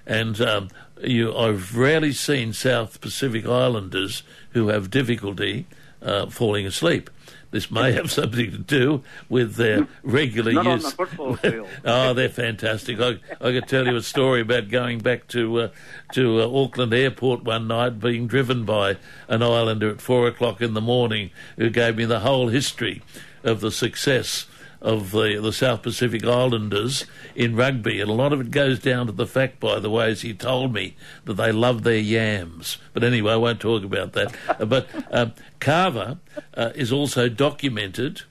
And 0.07 0.41
um, 0.41 0.69
you, 1.03 1.37
I've 1.37 1.77
rarely 1.77 2.13
seen 2.13 2.53
South 2.53 3.01
Pacific 3.01 3.47
Islanders 3.47 4.23
who 4.51 4.69
have 4.69 4.91
difficulty 4.91 5.67
uh, 6.03 6.27
falling 6.27 6.67
asleep. 6.67 7.11
This 7.51 7.71
may 7.71 7.93
have 7.93 8.11
something 8.21 8.51
to 8.51 8.59
do 8.59 9.03
with 9.29 9.55
their 9.55 9.87
regular 10.03 10.53
Not 10.53 10.67
use. 10.67 10.85
On 10.85 10.91
the 10.91 10.97
football 10.97 11.37
field. 11.37 11.69
oh, 11.85 12.13
they're 12.15 12.29
fantastic. 12.29 13.01
I, 13.01 13.19
I 13.41 13.53
could 13.53 13.69
tell 13.69 13.87
you 13.87 13.97
a 13.97 14.03
story 14.03 14.41
about 14.41 14.69
going 14.69 14.99
back 14.99 15.29
to 15.29 15.61
uh, 15.61 15.69
to 16.13 16.43
uh, 16.43 16.63
Auckland 16.63 16.93
Airport 16.93 17.45
one 17.45 17.69
night, 17.69 18.01
being 18.01 18.27
driven 18.27 18.65
by 18.65 18.97
an 19.29 19.43
islander 19.43 19.91
at 19.91 20.01
four 20.01 20.29
o'clock 20.29 20.61
in 20.61 20.75
the 20.75 20.81
morning, 20.81 21.31
who 21.57 21.71
gave 21.71 21.97
me 21.97 22.05
the 22.05 22.21
whole 22.21 22.49
history 22.49 23.03
of 23.43 23.61
the 23.61 23.71
success 23.71 24.47
of 24.87 25.11
the, 25.11 25.41
the 25.43 25.53
South 25.53 25.83
Pacific 25.83 26.25
Islanders 26.25 27.07
in 27.35 27.57
rugby. 27.57 28.01
And 28.01 28.09
a 28.09 28.13
lot 28.15 28.33
of 28.33 28.41
it 28.41 28.53
goes 28.53 28.79
down 28.79 29.07
to 29.07 29.13
the 29.13 29.27
fact, 29.27 29.59
by 29.59 29.81
the 29.81 29.91
way, 29.91 30.13
as 30.13 30.23
he 30.23 30.33
told 30.33 30.73
me, 30.73 30.95
that 31.25 31.35
they 31.35 31.51
love 31.51 31.83
their 31.83 31.99
yams. 31.99 32.79
But 32.93 33.03
anyway, 33.03 33.33
I 33.33 33.37
won't 33.37 33.59
talk 33.59 33.83
about 33.83 34.13
that. 34.13 34.33
Uh, 34.49 34.65
but 34.65 34.89
um, 35.11 35.33
kava 35.59 36.21
uh, 36.55 36.71
is 36.77 36.93
also 36.93 37.29
documented. 37.29 38.23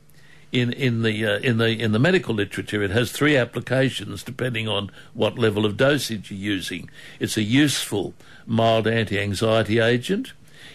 In, 0.52 0.72
in 0.72 1.02
the 1.02 1.26
uh, 1.26 1.39
in 1.39 1.58
the 1.58 1.72
in 1.72 1.91
the 1.91 2.00
medical 2.00 2.34
literature, 2.34 2.82
it 2.82 2.91
has 2.91 3.12
three 3.12 3.36
applications 3.36 4.24
depending 4.24 4.70
on 4.70 4.89
what 5.13 5.38
level 5.38 5.65
of 5.65 5.76
dosage 5.76 6.32
you're 6.32 6.39
using. 6.39 6.89
It's 7.20 7.36
a 7.36 7.41
useful 7.41 8.13
mild 8.46 8.88
anti-anxiety 8.88 9.80
agent. 9.80 10.32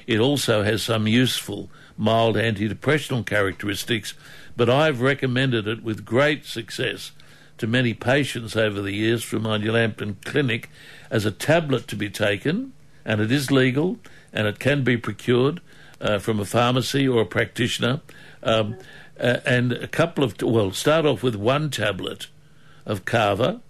It 0.07 0.21
also 0.21 0.65
has 0.65 0.83
some 0.83 1.07
useful 1.07 1.71
mild 1.97 2.37
antidepressant 2.37 3.25
characteristics 3.25 4.13
but 4.61 4.69
I've 4.69 5.01
recommended 5.01 5.67
it 5.67 5.83
with 5.83 6.05
great 6.05 6.45
success 6.45 7.13
to 7.57 7.67
many 7.67 7.95
patients 7.95 8.55
over 8.55 8.83
the 8.83 8.93
years 8.93 9.25
from 9.25 9.45
my 9.45 9.57
Lambton 9.57 10.19
clinic 10.23 10.69
as 11.11 11.25
a 11.25 11.31
tablet 11.31 11.89
to 11.89 11.97
be 11.97 12.11
taken, 12.11 12.75
and 13.03 13.23
it 13.23 13.33
is 13.33 13.51
legal 13.51 13.97
and 14.35 14.47
it 14.47 14.59
can 14.59 14.85
be 14.85 14.99
procured 14.99 15.63
uh, 15.99 16.19
from 16.19 16.39
a 16.39 16.45
pharmacy 16.45 17.09
or 17.09 17.23
a 17.23 17.27
practitioner. 17.27 18.03
Um, 18.43 18.77
uh, 19.19 19.39
and 19.47 19.73
a 19.73 19.89
couple 19.89 20.23
of, 20.23 20.35
well, 20.43 20.73
start 20.73 21.07
off 21.07 21.23
with 21.23 21.37
one 21.37 21.71
tablet 21.71 22.27
of 22.85 23.07
kava 23.07 23.63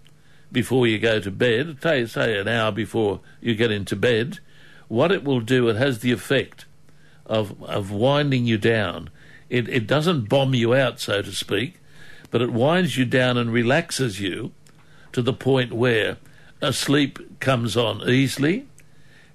before 0.51 0.87
you 0.87 0.99
go 0.99 1.21
to 1.21 1.31
bed, 1.31 1.77
say, 1.81 2.05
say 2.05 2.37
an 2.37 2.49
hour 2.49 2.73
before 2.73 3.21
you 3.39 3.55
get 3.55 3.71
into 3.71 3.95
bed. 3.95 4.39
What 4.89 5.13
it 5.13 5.23
will 5.23 5.39
do, 5.39 5.69
it 5.69 5.77
has 5.77 5.99
the 5.99 6.11
effect 6.11 6.65
of, 7.25 7.63
of 7.63 7.91
winding 7.91 8.45
you 8.45 8.57
down 8.57 9.09
it, 9.51 9.67
it 9.67 9.85
doesn't 9.85 10.29
bomb 10.29 10.55
you 10.55 10.73
out, 10.73 11.01
so 11.01 11.21
to 11.21 11.31
speak, 11.33 11.75
but 12.31 12.41
it 12.41 12.53
winds 12.53 12.97
you 12.97 13.03
down 13.03 13.37
and 13.37 13.51
relaxes 13.51 14.21
you 14.21 14.53
to 15.11 15.21
the 15.21 15.33
point 15.33 15.73
where 15.73 16.17
a 16.61 16.71
sleep 16.71 17.41
comes 17.41 17.75
on 17.75 18.09
easily 18.09 18.65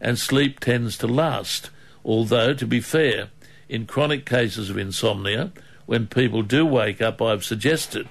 and 0.00 0.18
sleep 0.18 0.59
tends 0.59 0.96
to 0.96 1.07
last. 1.07 1.68
Although, 2.02 2.55
to 2.55 2.66
be 2.66 2.81
fair, 2.81 3.29
in 3.68 3.85
chronic 3.85 4.24
cases 4.24 4.70
of 4.70 4.79
insomnia, 4.79 5.52
when 5.85 6.07
people 6.07 6.42
do 6.42 6.64
wake 6.64 7.02
up, 7.02 7.20
I've 7.20 7.44
suggested 7.44 8.09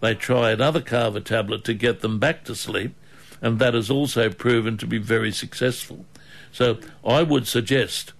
they 0.00 0.14
try 0.14 0.52
another 0.52 0.80
kava 0.80 1.20
tablet 1.20 1.64
to 1.64 1.74
get 1.74 2.02
them 2.02 2.20
back 2.20 2.44
to 2.44 2.54
sleep, 2.54 2.94
and 3.42 3.58
that 3.58 3.74
has 3.74 3.90
also 3.90 4.30
proven 4.30 4.78
to 4.78 4.86
be 4.86 4.98
very 4.98 5.32
successful. 5.32 6.04
So 6.52 6.78
I 7.04 7.24
would 7.24 7.48
suggest 7.48 8.12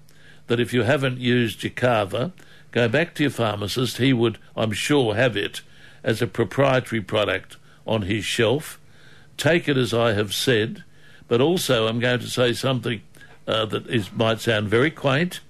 that 0.49 0.59
if 0.59 0.75
you 0.75 0.83
haven't 0.83 1.19
used 1.19 1.63
your 1.63 1.71
kava, 1.71 2.33
Go 2.71 2.89
back 2.89 3.15
to 3.15 3.25
your 3.25 3.31
pharmacist. 3.31 3.97
He 3.99 4.13
would, 4.13 4.39
I'm 4.57 4.73
sure, 4.73 5.15
have 5.15 5.37
it 5.37 5.63
as 6.03 6.21
a 6.21 6.27
proprietary 6.27 7.01
product 7.01 7.57
on 7.87 8.03
his 8.03 8.25
shelf. 8.25 8.79
Take 9.37 9.69
it 9.69 9.77
as 9.77 9.95
I 9.95 10.13
have 10.13 10.35
said, 10.35 10.85
but 11.27 11.41
also 11.41 11.87
I'm 11.87 12.01
going 12.01 12.21
to 12.21 12.29
say 12.29 12.53
something 12.53 13.03
uh, 13.47 13.67
that 13.67 13.87
is, 13.87 14.13
might 14.13 14.41
sound 14.41 14.69
very 14.69 14.91
quaint, 14.91 15.41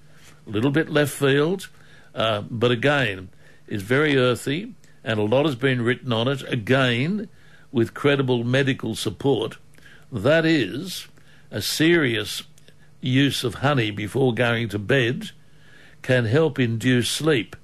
a 0.47 0.49
little 0.49 0.71
bit 0.71 0.89
left 0.89 1.11
field, 1.11 1.69
uh, 2.15 2.41
but 2.49 2.71
again 2.71 3.29
is 3.67 3.83
very 3.83 4.17
earthy, 4.17 4.73
and 5.03 5.19
a 5.19 5.23
lot 5.23 5.45
has 5.45 5.55
been 5.55 5.81
written 5.81 6.11
on 6.11 6.27
it. 6.27 6.41
Again, 6.51 7.29
with 7.71 7.93
credible 7.93 8.43
medical 8.43 8.95
support. 8.95 9.57
That 10.11 10.45
is 10.45 11.07
a 11.51 11.61
serious 11.61 12.43
use 13.01 13.43
of 13.43 13.55
honey 13.55 13.91
before 13.91 14.33
going 14.33 14.69
to 14.69 14.79
bed 14.79 15.31
can 16.01 16.25
help 16.25 16.59
induce 16.59 17.09
sleep. 17.09 17.55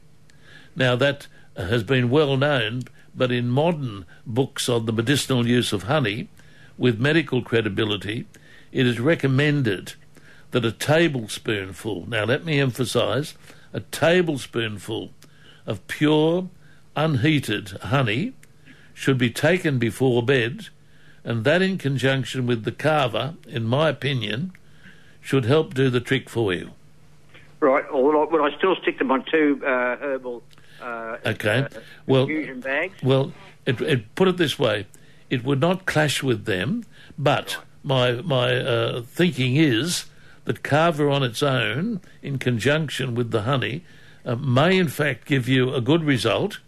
Now, 0.75 0.95
that 0.95 1.27
has 1.55 1.83
been 1.83 2.09
well 2.09 2.37
known, 2.37 2.83
but 3.15 3.31
in 3.31 3.49
modern 3.49 4.05
books 4.25 4.67
on 4.67 4.85
the 4.85 4.93
medicinal 4.93 5.47
use 5.47 5.71
of 5.71 5.83
honey, 5.83 6.29
with 6.77 6.99
medical 6.99 7.41
credibility, 7.41 8.25
it 8.71 8.85
is 8.85 8.99
recommended 8.99 9.93
that 10.51 10.65
a 10.65 10.71
tablespoonful, 10.71 12.07
now 12.09 12.25
let 12.25 12.45
me 12.45 12.59
emphasize, 12.59 13.35
a 13.73 13.79
tablespoonful 13.79 15.11
of 15.65 15.85
pure, 15.87 16.49
unheated 16.95 17.69
honey 17.69 18.33
should 18.93 19.17
be 19.17 19.29
taken 19.29 19.79
before 19.79 20.23
bed, 20.23 20.67
and 21.23 21.43
that 21.43 21.61
in 21.61 21.77
conjunction 21.77 22.45
with 22.45 22.63
the 22.63 22.71
kava, 22.71 23.35
in 23.47 23.63
my 23.65 23.89
opinion, 23.89 24.53
should 25.21 25.45
help 25.45 25.73
do 25.73 25.89
the 25.89 25.99
trick 25.99 26.29
for 26.29 26.53
you. 26.53 26.71
Right. 27.65 27.83
Well, 27.91 28.29
I, 28.31 28.45
I 28.45 28.55
still 28.59 28.75
stick 28.75 28.99
to 28.99 29.03
my 29.03 29.21
two 29.21 29.59
uh, 29.65 29.97
herbal. 29.97 30.43
Uh, 30.79 31.17
okay. 31.25 31.61
Uh, 31.61 31.79
well, 32.05 32.27
bags. 32.57 33.01
Well, 33.01 33.33
it, 33.65 33.81
it, 33.81 34.13
put 34.13 34.27
it 34.27 34.37
this 34.37 34.59
way: 34.59 34.85
it 35.31 35.43
would 35.43 35.59
not 35.59 35.87
clash 35.87 36.21
with 36.21 36.45
them, 36.45 36.83
but 37.17 37.57
my 37.81 38.21
my 38.21 38.55
uh, 38.55 39.01
thinking 39.01 39.55
is 39.55 40.05
that 40.43 40.61
kava 40.61 41.09
on 41.09 41.23
its 41.23 41.41
own, 41.41 42.01
in 42.21 42.37
conjunction 42.37 43.15
with 43.15 43.31
the 43.31 43.41
honey, 43.41 43.83
uh, 44.23 44.35
may 44.35 44.77
in 44.77 44.87
fact 44.87 45.25
give 45.25 45.49
you 45.49 45.73
a 45.73 45.81
good 45.81 46.03
result, 46.03 46.59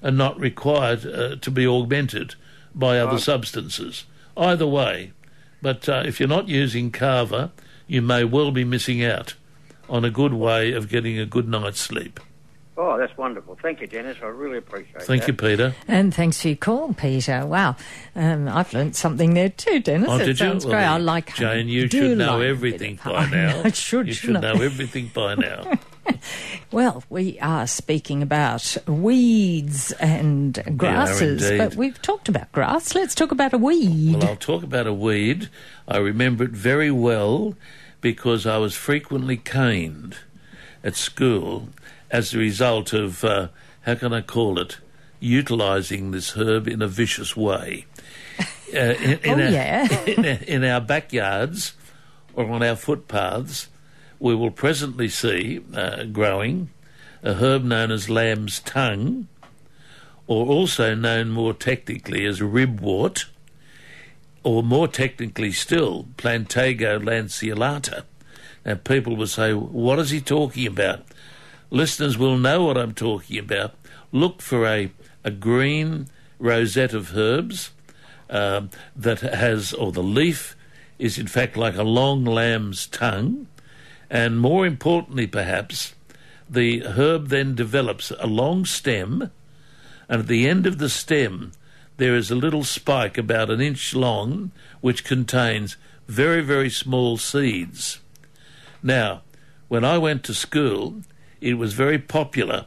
and 0.00 0.16
not 0.16 0.40
required 0.40 1.04
uh, 1.04 1.36
to 1.36 1.50
be 1.50 1.66
augmented 1.66 2.36
by 2.74 2.98
other 2.98 3.18
substances. 3.18 4.06
Either 4.34 4.66
way, 4.66 5.12
but 5.60 5.86
uh, 5.90 6.04
if 6.06 6.18
you're 6.18 6.26
not 6.26 6.48
using 6.48 6.90
kava, 6.90 7.52
you 7.86 8.00
may 8.00 8.24
well 8.24 8.50
be 8.50 8.64
missing 8.64 9.04
out 9.04 9.34
on 9.88 10.04
a 10.04 10.10
good 10.10 10.34
way 10.34 10.72
of 10.72 10.88
getting 10.88 11.18
a 11.18 11.26
good 11.26 11.48
night's 11.48 11.80
sleep. 11.80 12.20
Oh, 12.80 12.96
that's 12.96 13.16
wonderful. 13.18 13.58
Thank 13.60 13.80
you, 13.80 13.88
Dennis. 13.88 14.18
I 14.22 14.26
really 14.26 14.58
appreciate 14.58 14.94
it. 14.94 15.02
Thank 15.02 15.22
that. 15.22 15.28
you, 15.28 15.34
Peter. 15.34 15.74
And 15.88 16.14
thanks 16.14 16.40
for 16.40 16.46
your 16.46 16.56
call, 16.56 16.94
Peter. 16.94 17.44
Wow. 17.44 17.74
Um, 18.14 18.46
I've 18.48 18.72
learnt 18.72 18.94
something 18.94 19.34
there 19.34 19.48
too, 19.48 19.80
Dennis. 19.80 20.08
Oh, 20.08 20.14
it 20.14 20.18
did 20.26 20.28
you? 20.28 20.34
sounds 20.46 20.64
Well, 20.64 20.74
great. 20.74 20.84
I 20.84 20.96
like 20.98 21.34
Jane, 21.34 21.66
you 21.68 21.88
do 21.88 22.10
should 22.10 22.18
know 22.18 22.38
like 22.38 22.46
everything 22.46 23.00
by 23.04 23.10
I 23.24 23.30
now. 23.30 23.62
I 23.64 23.72
should, 23.72 24.06
you 24.06 24.12
should 24.12 24.40
know 24.40 24.52
everything 24.62 25.10
by 25.12 25.34
now. 25.34 25.72
Well, 26.70 27.02
we 27.08 27.38
are 27.40 27.66
speaking 27.66 28.22
about 28.22 28.76
weeds 28.86 29.92
and 29.92 30.58
grasses, 30.76 31.42
indeed. 31.44 31.58
but 31.58 31.76
we've 31.76 32.00
talked 32.02 32.28
about 32.28 32.52
grass. 32.52 32.94
Let's 32.94 33.14
talk 33.14 33.32
about 33.32 33.54
a 33.54 33.58
weed. 33.58 34.16
Well, 34.16 34.28
I'll 34.28 34.36
talk 34.36 34.62
about 34.62 34.86
a 34.86 34.92
weed. 34.92 35.48
I 35.86 35.96
remember 35.98 36.44
it 36.44 36.50
very 36.50 36.90
well 36.90 37.54
because 38.00 38.46
I 38.46 38.58
was 38.58 38.74
frequently 38.74 39.36
caned 39.36 40.16
at 40.84 40.94
school 40.96 41.68
as 42.10 42.32
a 42.32 42.38
result 42.38 42.92
of, 42.92 43.24
uh, 43.24 43.48
how 43.82 43.94
can 43.96 44.12
I 44.12 44.20
call 44.20 44.58
it, 44.58 44.78
utilising 45.20 46.10
this 46.10 46.30
herb 46.36 46.68
in 46.68 46.80
a 46.80 46.88
vicious 46.88 47.36
way. 47.36 47.86
Uh, 48.72 48.78
in, 48.78 49.18
in 49.18 49.40
Oh, 49.40 49.44
our, 49.44 49.50
yeah. 49.50 50.00
in, 50.06 50.24
in 50.24 50.64
our 50.64 50.80
backyards 50.80 51.74
or 52.34 52.48
on 52.50 52.62
our 52.62 52.76
footpaths, 52.76 53.68
we 54.20 54.34
will 54.34 54.50
presently 54.50 55.08
see 55.08 55.60
uh, 55.74 56.04
growing 56.04 56.70
a 57.22 57.34
herb 57.34 57.64
known 57.64 57.90
as 57.90 58.08
lamb's 58.08 58.60
tongue, 58.60 59.26
or 60.28 60.46
also 60.46 60.94
known 60.94 61.30
more 61.30 61.52
technically 61.54 62.24
as 62.24 62.40
ribwort, 62.40 63.24
or 64.48 64.62
more 64.62 64.88
technically 64.88 65.52
still, 65.52 66.06
Plantago 66.16 66.98
lanceolata. 66.98 68.04
Now, 68.64 68.76
people 68.76 69.14
will 69.14 69.26
say, 69.26 69.52
What 69.52 69.98
is 69.98 70.08
he 70.08 70.22
talking 70.22 70.66
about? 70.66 71.04
Listeners 71.68 72.16
will 72.16 72.38
know 72.38 72.64
what 72.64 72.78
I'm 72.78 72.94
talking 72.94 73.38
about. 73.38 73.74
Look 74.10 74.40
for 74.40 74.66
a, 74.66 74.90
a 75.22 75.30
green 75.30 76.08
rosette 76.38 76.94
of 76.94 77.14
herbs 77.14 77.72
um, 78.30 78.70
that 78.96 79.20
has, 79.20 79.74
or 79.74 79.92
the 79.92 80.02
leaf 80.02 80.56
is 80.98 81.18
in 81.18 81.26
fact 81.26 81.58
like 81.58 81.76
a 81.76 81.82
long 81.82 82.24
lamb's 82.24 82.86
tongue, 82.86 83.48
and 84.08 84.40
more 84.40 84.64
importantly, 84.64 85.26
perhaps, 85.26 85.94
the 86.48 86.80
herb 86.84 87.28
then 87.28 87.54
develops 87.54 88.12
a 88.18 88.26
long 88.26 88.64
stem, 88.64 89.30
and 90.08 90.22
at 90.22 90.26
the 90.26 90.48
end 90.48 90.66
of 90.66 90.78
the 90.78 90.88
stem, 90.88 91.52
there 91.98 92.14
is 92.14 92.30
a 92.30 92.36
little 92.36 92.64
spike 92.64 93.18
about 93.18 93.50
an 93.50 93.60
inch 93.60 93.94
long 93.94 94.50
which 94.80 95.04
contains 95.04 95.76
very, 96.06 96.40
very 96.40 96.70
small 96.70 97.18
seeds. 97.18 98.00
Now, 98.82 99.22
when 99.66 99.84
I 99.84 99.98
went 99.98 100.24
to 100.24 100.34
school, 100.34 101.02
it 101.40 101.54
was 101.54 101.74
very 101.74 101.98
popular 101.98 102.66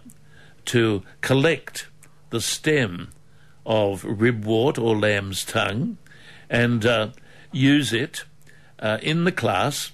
to 0.66 1.02
collect 1.22 1.88
the 2.30 2.42
stem 2.42 3.10
of 3.66 4.04
ribwort 4.04 4.78
or 4.78 4.98
lamb's 4.98 5.44
tongue 5.46 5.98
and 6.50 6.86
uh, 6.86 7.10
use 7.52 7.94
it 7.94 8.26
uh, 8.80 8.98
in 9.02 9.24
the 9.24 9.32
class 9.32 9.92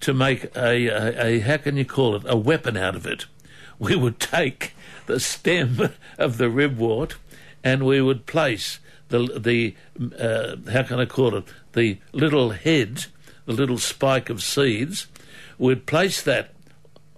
to 0.00 0.14
make 0.14 0.44
a, 0.56 0.86
a, 0.86 1.26
a, 1.26 1.38
how 1.40 1.56
can 1.56 1.76
you 1.76 1.84
call 1.84 2.14
it, 2.14 2.22
a 2.26 2.36
weapon 2.36 2.76
out 2.76 2.94
of 2.94 3.06
it. 3.06 3.26
We 3.80 3.96
would 3.96 4.20
take 4.20 4.74
the 5.06 5.18
stem 5.18 5.90
of 6.16 6.38
the 6.38 6.44
ribwort 6.44 7.14
and 7.62 7.84
we 7.84 8.00
would 8.00 8.26
place 8.26 8.78
the, 9.08 9.26
the 9.38 9.74
uh, 10.18 10.56
how 10.70 10.82
can 10.82 11.00
I 11.00 11.06
call 11.06 11.34
it, 11.34 11.44
the 11.72 11.98
little 12.12 12.50
head, 12.50 13.06
the 13.46 13.52
little 13.52 13.78
spike 13.78 14.30
of 14.30 14.42
seeds, 14.42 15.06
we'd 15.58 15.86
place 15.86 16.22
that 16.22 16.54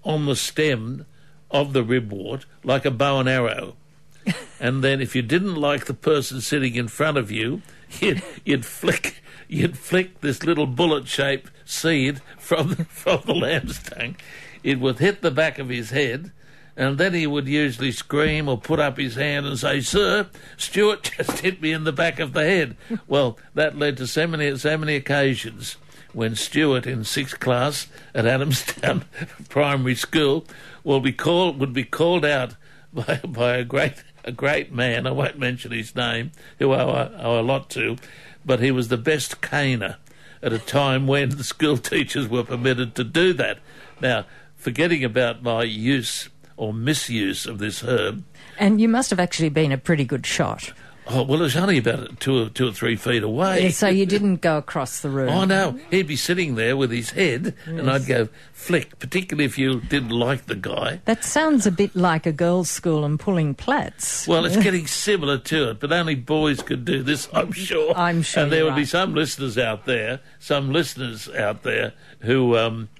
on 0.04 0.26
the 0.26 0.36
stem 0.36 1.06
of 1.50 1.72
the 1.72 1.82
ribwort 1.82 2.44
like 2.62 2.84
a 2.84 2.90
bow 2.90 3.20
and 3.20 3.28
arrow. 3.28 3.76
and 4.60 4.84
then 4.84 5.00
if 5.00 5.16
you 5.16 5.22
didn't 5.22 5.56
like 5.56 5.86
the 5.86 5.94
person 5.94 6.40
sitting 6.40 6.74
in 6.74 6.88
front 6.88 7.18
of 7.18 7.30
you, 7.30 7.62
you'd, 8.00 8.22
you'd 8.44 8.64
flick 8.64 9.20
you'd 9.50 9.76
flick 9.76 10.20
this 10.20 10.44
little 10.44 10.66
bullet-shaped 10.66 11.50
seed 11.64 12.20
from 12.38 12.74
from 12.88 13.20
the 13.26 13.34
lamb's 13.34 13.82
tongue. 13.82 14.16
It 14.62 14.78
would 14.78 14.98
hit 14.98 15.22
the 15.22 15.30
back 15.30 15.58
of 15.58 15.68
his 15.68 15.90
head, 15.90 16.30
and 16.76 16.98
then 16.98 17.14
he 17.14 17.26
would 17.26 17.48
usually 17.48 17.92
scream 17.92 18.48
or 18.48 18.58
put 18.58 18.80
up 18.80 18.96
his 18.96 19.16
hand 19.16 19.46
and 19.46 19.58
say, 19.58 19.80
"Sir, 19.80 20.26
Stewart 20.56 21.02
just 21.16 21.40
hit 21.40 21.60
me 21.60 21.72
in 21.72 21.84
the 21.84 21.92
back 21.92 22.18
of 22.18 22.32
the 22.32 22.44
head." 22.44 22.76
well, 23.06 23.38
that 23.54 23.76
led 23.76 23.96
to 23.98 24.06
so 24.06 24.26
many 24.26 24.56
so 24.56 24.76
many 24.78 24.96
occasions 24.96 25.76
when 26.12 26.34
Stewart 26.34 26.86
in 26.86 27.04
sixth 27.04 27.38
class 27.40 27.86
at 28.14 28.24
Adamstown 28.24 29.04
Primary 29.48 29.94
School 29.94 30.44
will 30.82 31.00
be 31.00 31.12
called 31.12 31.58
would 31.58 31.72
be 31.72 31.84
called 31.84 32.24
out 32.24 32.56
by 32.92 33.20
by 33.26 33.56
a 33.56 33.64
great 33.64 34.02
a 34.24 34.32
great 34.32 34.72
man. 34.72 35.06
I 35.06 35.12
won't 35.12 35.38
mention 35.38 35.72
his 35.72 35.94
name, 35.94 36.32
who 36.58 36.72
I 36.72 36.82
owe, 36.82 37.40
a 37.40 37.42
lot 37.42 37.70
to, 37.70 37.96
but 38.44 38.60
he 38.60 38.70
was 38.70 38.88
the 38.88 38.98
best 38.98 39.40
caner 39.40 39.96
at 40.42 40.52
a 40.52 40.58
time 40.58 41.06
when 41.06 41.30
the 41.30 41.44
school 41.44 41.78
teachers 41.78 42.28
were 42.28 42.44
permitted 42.44 42.94
to 42.94 43.04
do 43.04 43.32
that. 43.34 43.58
Now, 44.00 44.26
forgetting 44.56 45.04
about 45.04 45.42
my 45.42 45.62
use 45.62 46.28
or 46.60 46.74
misuse 46.74 47.46
of 47.46 47.58
this 47.58 47.80
herb, 47.82 48.22
And 48.58 48.80
you 48.80 48.88
must 48.88 49.08
have 49.08 49.18
actually 49.20 49.48
been 49.48 49.72
a 49.72 49.78
pretty 49.78 50.04
good 50.04 50.26
shot. 50.26 50.72
oh 51.08 51.22
well, 51.22 51.40
it 51.40 51.44
was 51.44 51.56
only 51.56 51.78
about 51.78 52.20
two 52.20 52.42
or 52.44 52.48
two 52.50 52.68
or 52.68 52.72
three 52.72 52.96
feet 52.96 53.22
away. 53.22 53.70
So 53.70 53.88
you 53.88 54.04
didn't 54.04 54.42
go 54.42 54.58
across 54.58 55.00
the 55.00 55.08
room. 55.08 55.30
Oh 55.30 55.44
no, 55.46 55.78
he'd 55.90 56.06
be 56.06 56.16
sitting 56.16 56.56
there 56.56 56.76
with 56.76 56.90
his 56.90 57.10
head, 57.10 57.54
and 57.64 57.90
I'd 57.90 58.06
go 58.06 58.28
flick. 58.52 58.98
Particularly 58.98 59.46
if 59.46 59.56
you 59.56 59.80
didn't 59.80 60.10
like 60.10 60.44
the 60.46 60.54
guy. 60.54 61.00
That 61.06 61.24
sounds 61.24 61.66
a 61.66 61.70
bit 61.72 61.96
like 61.96 62.26
a 62.26 62.32
girls' 62.32 62.68
school 62.70 63.04
and 63.06 63.18
pulling 63.18 63.54
plats. 63.54 64.28
Well, 64.28 64.44
it's 64.44 64.56
getting 64.68 64.86
similar 64.86 65.38
to 65.38 65.70
it, 65.70 65.80
but 65.80 65.90
only 65.92 66.14
boys 66.14 66.60
could 66.62 66.84
do 66.84 67.02
this, 67.02 67.26
I'm 67.32 67.52
sure. 67.52 67.96
I'm 67.96 68.20
sure 68.20 68.42
And 68.42 68.52
there 68.52 68.64
would 68.66 68.76
be 68.76 68.84
some 68.84 69.14
listeners 69.14 69.56
out 69.56 69.86
there, 69.86 70.20
some 70.38 70.70
listeners 70.72 71.26
out 71.30 71.62
there 71.62 71.94
who 72.20 72.56
um, 72.58 72.90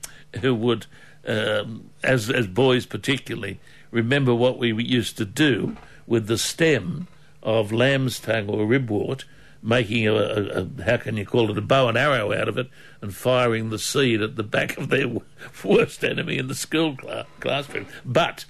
who 0.41 0.55
would, 0.55 0.87
um, 1.27 1.91
as 2.03 2.31
as 2.31 2.47
boys 2.47 2.87
particularly, 2.87 3.61
remember 3.91 4.35
what 4.35 4.59
we 4.59 4.73
used 4.85 5.17
to 5.19 5.25
do 5.25 5.77
with 6.07 6.27
the 6.27 6.39
stem 6.39 7.07
of 7.43 7.73
lamb's 7.73 8.19
tongue 8.19 8.49
or 8.49 8.67
ribwort, 8.67 9.25
making 9.63 10.07
a, 10.07 10.15
a, 10.15 10.63
a 10.63 10.83
how 10.85 10.97
can 10.97 11.17
you 11.17 11.27
call 11.27 11.51
it 11.51 11.59
a 11.59 11.63
bow 11.63 11.89
and 11.89 11.99
arrow 11.99 12.33
out 12.33 12.49
of 12.49 12.59
it, 12.59 12.69
and 13.01 13.15
firing 13.15 13.71
the 13.71 13.79
seed 13.79 14.21
at 14.21 14.37
the 14.37 14.43
back 14.43 14.77
of 14.77 14.89
their 14.89 15.09
worst 15.65 16.05
enemy 16.05 16.39
in 16.39 16.49
the 16.49 16.55
school 16.55 16.97
cla- 16.97 17.27
classroom. 17.39 17.87
But 18.05 18.45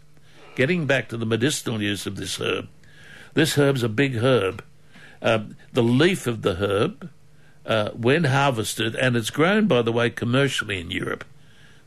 getting 0.54 0.86
back 0.86 1.08
to 1.08 1.16
the 1.16 1.26
medicinal 1.26 1.82
use 1.82 2.06
of 2.06 2.16
this 2.16 2.40
herb, 2.40 2.68
this 3.34 3.54
herb's 3.54 3.82
a 3.82 3.88
big 3.88 4.16
herb. 4.16 4.64
Um, 5.22 5.56
the 5.72 5.82
leaf 5.82 6.26
of 6.26 6.42
the 6.42 6.54
herb, 6.54 7.10
uh, 7.66 7.90
when 7.90 8.24
harvested, 8.24 8.94
and 8.94 9.16
it's 9.16 9.30
grown, 9.30 9.66
by 9.66 9.82
the 9.82 9.92
way, 9.92 10.08
commercially 10.08 10.80
in 10.80 10.90
Europe. 10.90 11.24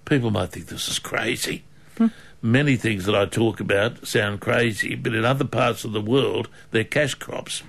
People 0.06 0.32
might 0.32 0.52
think 0.52 0.68
this 0.68 0.88
is 0.88 1.00
crazy. 1.00 1.64
Hmm. 1.98 2.08
Many 2.42 2.76
things 2.76 3.06
that 3.06 3.16
I 3.16 3.26
talk 3.26 3.60
about 3.60 4.06
sound 4.06 4.42
crazy, 4.42 4.96
but 4.96 5.16
in 5.16 5.24
other 5.24 5.46
parts 5.46 5.84
of 5.84 5.94
the 5.94 6.02
world, 6.02 6.50
they're 6.72 6.84
cash 6.84 7.14
crops. 7.14 7.64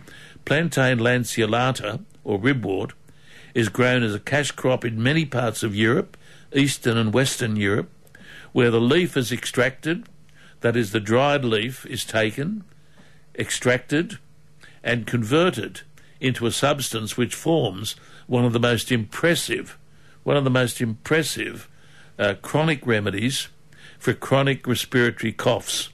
Plantago 0.44 1.00
lanceolata, 1.00 2.00
or 2.24 2.38
ribwort, 2.38 2.92
is 3.54 3.68
grown 3.68 4.02
as 4.02 4.14
a 4.14 4.20
cash 4.20 4.50
crop 4.50 4.84
in 4.84 5.02
many 5.02 5.24
parts 5.24 5.62
of 5.62 5.76
Europe, 5.76 6.16
Eastern 6.52 6.96
and 6.96 7.14
Western 7.14 7.56
Europe, 7.56 7.90
where 8.52 8.70
the 8.70 8.80
leaf 8.80 9.16
is 9.16 9.30
extracted, 9.30 10.06
that 10.60 10.76
is, 10.76 10.92
the 10.92 11.00
dried 11.00 11.44
leaf 11.44 11.86
is 11.86 12.04
taken, 12.04 12.64
extracted, 13.38 14.18
and 14.82 15.06
converted 15.06 15.82
into 16.20 16.46
a 16.46 16.52
substance 16.52 17.16
which 17.16 17.34
forms 17.34 17.96
one 18.26 18.44
of 18.44 18.52
the 18.52 18.60
most 18.60 18.90
impressive, 18.90 19.78
one 20.22 20.36
of 20.36 20.44
the 20.44 20.50
most 20.50 20.80
impressive 20.80 21.68
uh, 22.18 22.34
chronic 22.42 22.86
remedies 22.86 23.48
for 23.98 24.12
chronic 24.12 24.66
respiratory 24.66 25.32
coughs. 25.32 25.88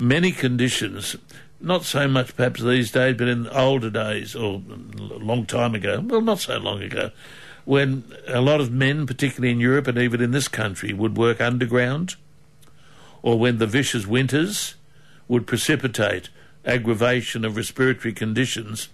Many 0.00 0.32
conditions, 0.32 1.16
not 1.60 1.84
so 1.84 2.08
much 2.08 2.36
perhaps 2.36 2.62
these 2.62 2.90
days, 2.90 3.16
but 3.16 3.28
in 3.28 3.46
older 3.48 3.90
days 3.90 4.34
or 4.34 4.62
a 4.98 5.02
long 5.18 5.46
time 5.46 5.74
ago, 5.74 6.00
well, 6.04 6.20
not 6.20 6.40
so 6.40 6.58
long 6.58 6.82
ago, 6.82 7.10
when 7.64 8.04
a 8.26 8.40
lot 8.40 8.60
of 8.60 8.72
men, 8.72 9.06
particularly 9.06 9.52
in 9.52 9.60
Europe 9.60 9.86
and 9.86 9.98
even 9.98 10.20
in 10.20 10.32
this 10.32 10.48
country, 10.48 10.92
would 10.92 11.16
work 11.16 11.40
underground, 11.40 12.16
or 13.22 13.38
when 13.38 13.58
the 13.58 13.66
vicious 13.66 14.06
winters 14.06 14.74
would 15.28 15.46
precipitate 15.46 16.28
aggravation 16.64 17.44
of 17.44 17.56
respiratory 17.56 18.12
conditions. 18.12 18.88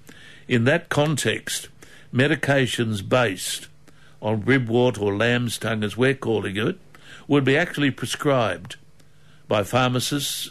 In 0.47 0.65
that 0.65 0.89
context, 0.89 1.69
medications 2.13 3.07
based 3.07 3.69
on 4.21 4.43
ribwort 4.43 5.01
or 5.01 5.17
lamb's 5.17 5.59
tongue, 5.59 5.85
as 5.85 5.97
we're 5.97 6.15
calling 6.15 6.57
it, 6.57 6.79
would 7.27 7.45
be 7.45 7.57
actually 7.57 7.91
prescribed 7.91 8.77
by 9.47 9.63
pharmacists 9.63 10.51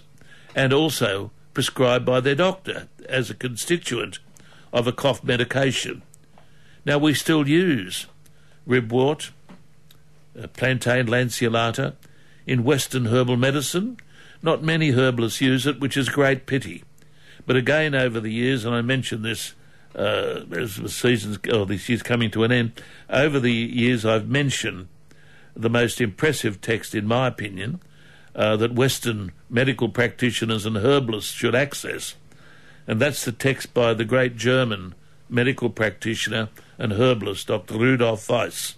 and 0.56 0.73
also 0.73 1.32
prescribed 1.53 2.06
by 2.06 2.19
their 2.19 2.36
doctor 2.36 2.88
as 3.08 3.30
a 3.30 3.36
constituent 3.36 4.19
of 4.71 4.88
a 4.88 4.91
cough 4.91 5.23
medication. 5.23 6.01
Now, 6.86 6.97
we 6.97 7.13
still 7.13 7.47
use 7.47 8.08
ribwort, 8.67 9.32
uh, 10.38 10.47
plantago 10.47 11.08
lanceolata 11.08 11.95
in 12.45 12.63
Western 12.63 13.06
herbal 13.06 13.38
medicine, 13.38 13.97
Not 14.41 14.63
many 14.63 14.91
herbalists 14.91 15.41
use 15.41 15.65
it, 15.65 15.80
which 15.80 15.97
is 15.97 16.10
great 16.10 16.45
pity. 16.45 16.84
But 17.45 17.56
again, 17.56 17.95
over 17.95 18.19
the 18.19 18.32
years, 18.32 18.65
and 18.65 18.75
I 18.75 18.82
mentioned 18.82 19.25
this 19.25 19.53
uh, 19.97 20.45
as 20.51 20.77
the 20.77 20.89
seasons 20.89 21.39
or 21.51 21.65
this 21.65 21.89
year's 21.89 22.03
coming 22.03 22.31
to 22.31 22.43
an 22.43 22.51
end, 22.51 22.81
over 23.10 23.39
the 23.39 23.51
years 23.51 24.05
I've 24.05 24.29
mentioned 24.29 24.88
the 25.55 25.69
most 25.69 25.99
impressive 25.99 26.62
text, 26.62 26.93
in 26.93 27.07
my 27.07 27.27
opinion, 27.27 27.81
uh, 28.36 28.55
that 28.57 28.75
Western 28.75 29.31
medical 29.49 29.89
practitioners 29.89 30.65
and 30.65 30.77
herbalists 30.77 31.31
should 31.31 31.55
access, 31.55 32.15
and 32.86 33.01
that's 33.01 33.25
the 33.25 33.31
text 33.31 33.73
by 33.73 33.93
the 33.93 34.05
great 34.05 34.38
German 34.38 34.93
medical 35.29 35.69
practitioner 35.69 36.49
and 36.77 36.93
herbalist 36.93 37.47
Dr. 37.47 37.77
Rudolf 37.77 38.29
Weiss. 38.29 38.75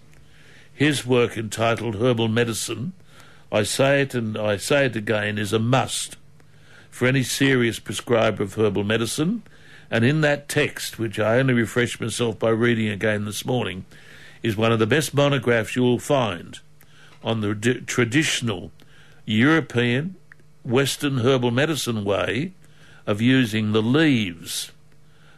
His 0.73 1.05
work 1.05 1.38
entitled 1.38 1.95
Herbal 1.95 2.29
Medicine, 2.29 2.93
I 3.51 3.63
say 3.63 4.01
it 4.01 4.13
and 4.15 4.38
I 4.38 4.58
say 4.58 4.86
it 4.86 4.95
again, 4.95 5.38
is 5.38 5.51
a 5.51 5.60
must 5.60 6.15
for 6.89 7.08
any 7.08 7.23
serious 7.23 7.79
prescriber 7.79 8.43
of 8.43 8.55
herbal 8.55 8.84
medicine. 8.84 9.43
And 9.91 10.06
in 10.06 10.21
that 10.21 10.47
text, 10.47 10.99
which 10.99 11.19
I 11.19 11.39
only 11.39 11.54
refreshed 11.54 11.99
myself 11.99 12.38
by 12.38 12.49
reading 12.49 12.89
again 12.89 13.25
this 13.25 13.45
morning, 13.45 13.86
is 14.43 14.56
one 14.56 14.71
of 14.71 14.80
the 14.80 14.88
best 14.88 15.13
monographs 15.13 15.75
you 15.75 15.82
will 15.82 15.99
find 15.99 16.60
on 17.23 17.41
the 17.41 17.54
d- 17.54 17.82
traditional 17.82 18.71
European 19.25 20.15
Western 20.63 21.19
herbal 21.19 21.52
medicine 21.52 22.06
way 22.06 22.54
of 23.08 23.21
using 23.21 23.71
the 23.71 23.82
leaves 23.82 24.71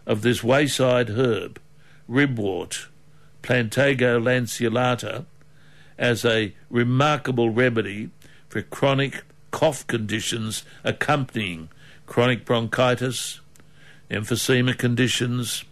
of 0.06 0.22
this 0.22 0.44
wayside 0.44 1.12
herb, 1.12 1.60
ribwort, 2.10 2.88
Plantago 3.42 4.22
lanceolata, 4.22 5.26
as 5.98 6.26
a 6.26 6.54
remarkable 6.70 7.50
remedy 7.50 8.10
for 8.50 8.62
chronic 8.62 9.24
cough 9.52 9.86
conditions 9.88 10.64
accompanying 10.84 11.70
chronic 12.06 12.46
bronchitis, 12.46 13.40
emphysema 14.12 14.78
conditions, 14.78 15.64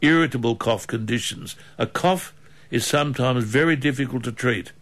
irritable 0.00 0.56
cough 0.56 0.86
conditions. 0.86 1.56
A 1.76 1.86
cough 1.86 2.32
is 2.70 2.86
sometimes 2.86 3.44
very 3.44 3.76
difficult 3.76 4.24
to 4.24 4.32
treat, 4.32 4.72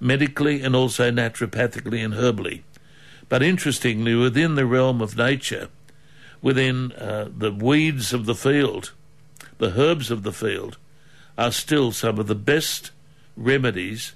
medically 0.00 0.62
and 0.62 0.74
also 0.76 1.10
naturopathically 1.10 2.04
and 2.04 2.14
herbally. 2.14 2.62
But 3.28 3.42
interestingly, 3.42 4.14
within 4.14 4.54
the 4.54 4.66
realm 4.66 5.00
of 5.00 5.16
nature, 5.16 5.68
within 6.40 6.92
uh, 6.92 7.28
the 7.36 7.52
weeds 7.52 8.12
of 8.12 8.26
the 8.26 8.34
field, 8.34 8.92
the 9.58 9.78
herbs 9.78 10.10
of 10.10 10.22
the 10.22 10.32
field, 10.32 10.78
are 11.36 11.50
still 11.50 11.90
some 11.90 12.18
of 12.18 12.28
the 12.28 12.34
best 12.34 12.92
remedies 13.36 14.12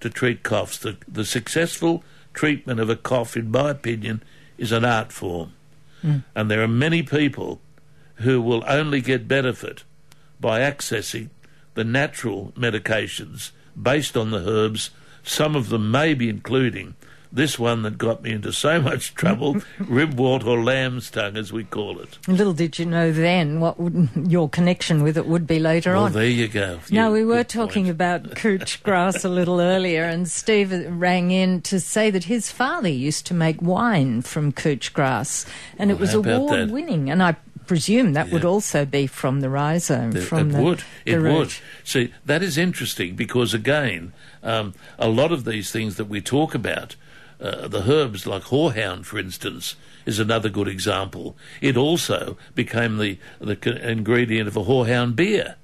to 0.00 0.08
treat 0.08 0.42
coughs. 0.42 0.78
The, 0.78 0.96
the 1.06 1.24
successful 1.24 2.02
treatment 2.32 2.80
of 2.80 2.88
a 2.88 2.96
cough, 2.96 3.36
in 3.36 3.50
my 3.50 3.70
opinion, 3.70 4.22
is 4.56 4.72
an 4.72 4.84
art 4.84 5.12
form. 5.12 5.52
And 6.34 6.50
there 6.50 6.62
are 6.62 6.68
many 6.68 7.02
people 7.02 7.60
who 8.16 8.40
will 8.40 8.64
only 8.66 9.00
get 9.00 9.26
benefit 9.28 9.84
by 10.40 10.60
accessing 10.60 11.30
the 11.74 11.84
natural 11.84 12.52
medications 12.56 13.50
based 13.80 14.16
on 14.16 14.30
the 14.30 14.48
herbs, 14.48 14.90
some 15.22 15.56
of 15.56 15.68
them 15.68 15.90
maybe 15.90 16.28
including 16.28 16.94
this 17.32 17.58
one 17.58 17.82
that 17.82 17.98
got 17.98 18.22
me 18.22 18.30
into 18.30 18.52
so 18.52 18.80
much 18.80 19.12
trouble, 19.16 19.54
ribwort 19.80 20.46
or 20.46 20.62
lamb's 20.62 21.10
tongue, 21.10 21.36
as 21.36 21.52
we 21.52 21.64
call 21.64 21.98
it. 21.98 22.16
Little 22.28 22.52
did 22.52 22.78
you 22.78 22.86
know 22.86 23.10
then 23.10 23.58
what 23.58 23.80
would, 23.80 24.08
your 24.28 24.48
connection 24.48 25.02
with 25.02 25.18
it 25.18 25.26
would 25.26 25.44
be 25.44 25.58
later 25.58 25.94
Well, 25.94 26.04
on. 26.04 26.12
there 26.12 26.26
you 26.26 26.46
go. 26.46 26.78
Now, 26.92 27.08
Yeah, 27.08 27.10
we 27.10 27.24
were 27.24 27.42
talking 27.42 27.86
point. 27.86 27.90
about 27.90 28.36
couch 28.36 28.80
grass 28.84 29.24
a 29.24 29.28
little 29.28 29.60
earlier, 29.60 30.04
and 30.04 30.28
Steve 30.28 30.70
rang 30.90 31.32
in 31.32 31.60
to 31.62 31.80
say 31.80 32.08
that 32.10 32.22
his 32.24 32.52
father 32.52 32.88
used 32.88 33.26
to 33.26 33.34
make 33.34 33.60
wine 33.60 34.22
from 34.22 34.52
couch 34.52 34.92
grass, 34.92 35.44
and 35.76 35.90
it 35.90 35.94
oh, 35.94 35.96
was 35.96 36.12
how 36.12 36.20
about 36.20 36.30
that? 36.50 36.54
award 36.54 36.70
winning. 36.70 37.10
And 37.10 37.20
I 37.20 37.34
presume 37.66 38.12
that 38.12 38.30
would 38.30 38.44
also 38.44 38.84
be 38.84 39.06
from 39.06 39.40
the 39.40 39.48
rhizome. 39.50 40.16
It- 40.16 40.20
from 40.22 40.50
it 40.50 40.52
the, 40.54 40.62
would. 40.62 40.78
the 41.04 41.12
It 41.12 41.16
root. 41.16 41.36
would. 41.38 41.54
See, 41.84 42.12
that 42.26 42.42
is 42.42 42.56
interesting 42.58 43.14
because, 43.16 43.54
again, 43.54 44.12
um, 44.42 44.74
a 44.98 45.08
lot 45.08 45.32
of 45.32 45.44
these 45.44 45.70
things 45.70 45.96
that 45.96 46.04
we 46.06 46.20
talk 46.20 46.54
about, 46.54 46.96
uh, 47.40 47.66
the 47.68 47.90
herbs 47.90 48.26
like 48.26 48.44
horehound, 48.44 49.04
for 49.06 49.18
instance, 49.18 49.76
is 50.06 50.18
another 50.18 50.48
good 50.48 50.68
example. 50.68 51.36
It 51.60 51.76
also 51.76 52.36
became 52.54 52.98
the, 52.98 53.18
the 53.40 53.56
ingredient 53.90 54.48
of 54.48 54.56
a 54.56 54.64
horehound 54.64 55.16
beer. 55.16 55.56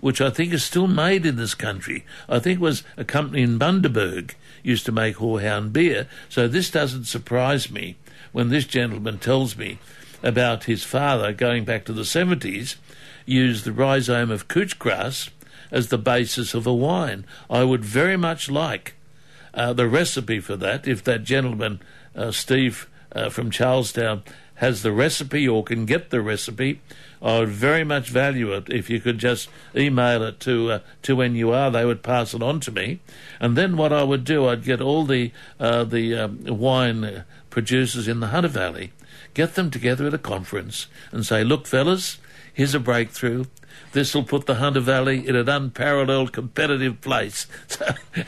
Which 0.00 0.20
I 0.20 0.28
think 0.30 0.52
is 0.52 0.64
still 0.64 0.88
made 0.88 1.24
in 1.24 1.36
this 1.36 1.54
country. 1.54 2.04
I 2.28 2.40
think 2.40 2.56
it 2.56 2.60
was 2.60 2.82
a 2.96 3.04
company 3.04 3.42
in 3.42 3.60
Bundaberg 3.60 4.34
used 4.64 4.84
to 4.86 4.90
make 4.92 5.18
horehound 5.18 5.72
beer. 5.72 6.08
So 6.28 6.48
this 6.48 6.68
doesn't 6.68 7.04
surprise 7.04 7.70
me 7.70 7.94
when 8.32 8.48
this 8.48 8.64
gentleman 8.64 9.18
tells 9.18 9.56
me 9.56 9.78
about 10.22 10.64
his 10.64 10.84
father 10.84 11.32
going 11.32 11.64
back 11.64 11.84
to 11.84 11.92
the 11.92 12.02
70s 12.02 12.76
used 13.26 13.64
the 13.64 13.72
rhizome 13.72 14.30
of 14.30 14.48
couch 14.48 14.78
grass 14.78 15.30
as 15.70 15.88
the 15.88 15.98
basis 15.98 16.54
of 16.54 16.66
a 16.66 16.74
wine. 16.74 17.24
I 17.48 17.64
would 17.64 17.84
very 17.84 18.16
much 18.16 18.50
like 18.50 18.94
uh, 19.54 19.72
the 19.72 19.88
recipe 19.88 20.40
for 20.40 20.56
that 20.56 20.86
if 20.86 21.02
that 21.04 21.24
gentleman, 21.24 21.80
uh, 22.14 22.30
Steve 22.30 22.88
uh, 23.12 23.30
from 23.30 23.50
Charlestown, 23.50 24.22
has 24.56 24.82
the 24.82 24.92
recipe 24.92 25.48
or 25.48 25.64
can 25.64 25.86
get 25.86 26.10
the 26.10 26.20
recipe. 26.20 26.80
I 27.20 27.40
would 27.40 27.48
very 27.48 27.84
much 27.84 28.08
value 28.08 28.52
it 28.52 28.68
if 28.68 28.90
you 28.90 29.00
could 29.00 29.18
just 29.18 29.48
email 29.74 30.22
it 30.22 30.40
to 30.40 30.72
uh, 30.72 30.78
to 31.02 31.16
NUR. 31.28 31.70
They 31.70 31.84
would 31.84 32.02
pass 32.02 32.34
it 32.34 32.42
on 32.42 32.60
to 32.60 32.70
me, 32.70 33.00
and 33.40 33.56
then 33.56 33.76
what 33.76 33.92
I 33.92 34.02
would 34.02 34.24
do, 34.24 34.46
I'd 34.48 34.64
get 34.64 34.80
all 34.80 35.04
the 35.04 35.32
uh, 35.58 35.84
the 35.84 36.16
um, 36.16 36.44
wine 36.44 37.04
uh, 37.04 37.24
producers 37.50 38.08
in 38.08 38.20
the 38.20 38.28
Hunter 38.28 38.48
Valley, 38.48 38.92
get 39.34 39.54
them 39.54 39.70
together 39.70 40.06
at 40.06 40.14
a 40.14 40.18
conference, 40.18 40.86
and 41.10 41.24
say, 41.26 41.44
"Look, 41.44 41.66
fellas, 41.66 42.18
here's 42.52 42.74
a 42.74 42.80
breakthrough. 42.80 43.44
This 43.92 44.14
will 44.14 44.24
put 44.24 44.46
the 44.46 44.54
Hunter 44.56 44.80
Valley 44.80 45.26
in 45.26 45.36
an 45.36 45.48
unparalleled 45.48 46.32
competitive 46.32 47.00
place." 47.00 47.46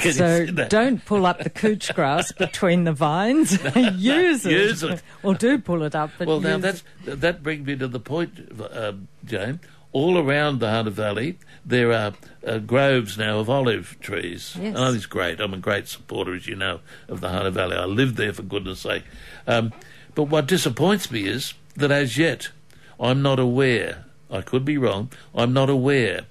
So, 0.00 0.46
So 0.46 0.46
don't 0.46 1.04
pull 1.04 1.26
up 1.26 1.38
the 1.42 1.50
couch 1.50 1.94
grass 1.94 2.32
between 2.38 2.84
the 2.84 2.92
vines. 2.92 3.52
use 3.96 4.44
it. 4.44 4.52
use 4.52 4.82
it. 4.82 5.02
Or 5.22 5.34
do 5.34 5.58
pull 5.58 5.82
it 5.84 5.94
up. 5.94 6.10
But 6.18 6.26
Well, 6.28 6.40
now 6.40 6.58
that's 6.58 6.82
that 7.04 7.42
brings 7.42 7.66
me 7.66 7.76
to 7.76 7.86
the 7.88 8.00
point, 8.00 8.48
uh, 8.60 8.92
Jane. 9.24 9.60
All 9.92 10.18
around 10.18 10.58
the 10.58 10.68
Hunter 10.70 10.90
Valley, 10.90 11.38
there 11.64 11.92
are 11.92 12.14
uh, 12.44 12.58
groves 12.58 13.16
now 13.16 13.38
of 13.38 13.48
olive 13.48 13.96
trees. 14.00 14.56
Yes. 14.60 14.74
Oh, 14.76 14.92
it's 14.92 15.06
great. 15.06 15.38
I'm 15.38 15.54
a 15.54 15.58
great 15.58 15.86
supporter, 15.86 16.34
as 16.34 16.48
you 16.48 16.56
know, 16.56 16.80
of 17.08 17.20
the 17.20 17.28
Hunter 17.28 17.50
Valley. 17.50 17.76
I 17.76 17.84
lived 17.84 18.16
there 18.16 18.32
for 18.32 18.42
goodness 18.42 18.80
sake. 18.80 19.04
Um, 19.46 19.72
but 20.14 20.24
what 20.24 20.46
disappoints 20.46 21.10
me 21.10 21.26
is 21.26 21.54
that 21.76 21.90
as 21.90 22.16
yet, 22.16 22.50
I'm 22.98 23.22
not 23.22 23.38
aware. 23.38 24.04
I 24.30 24.40
could 24.40 24.64
be 24.64 24.78
wrong. 24.78 25.10
I'm 25.34 25.52
not 25.52 25.70
aware 25.70 26.22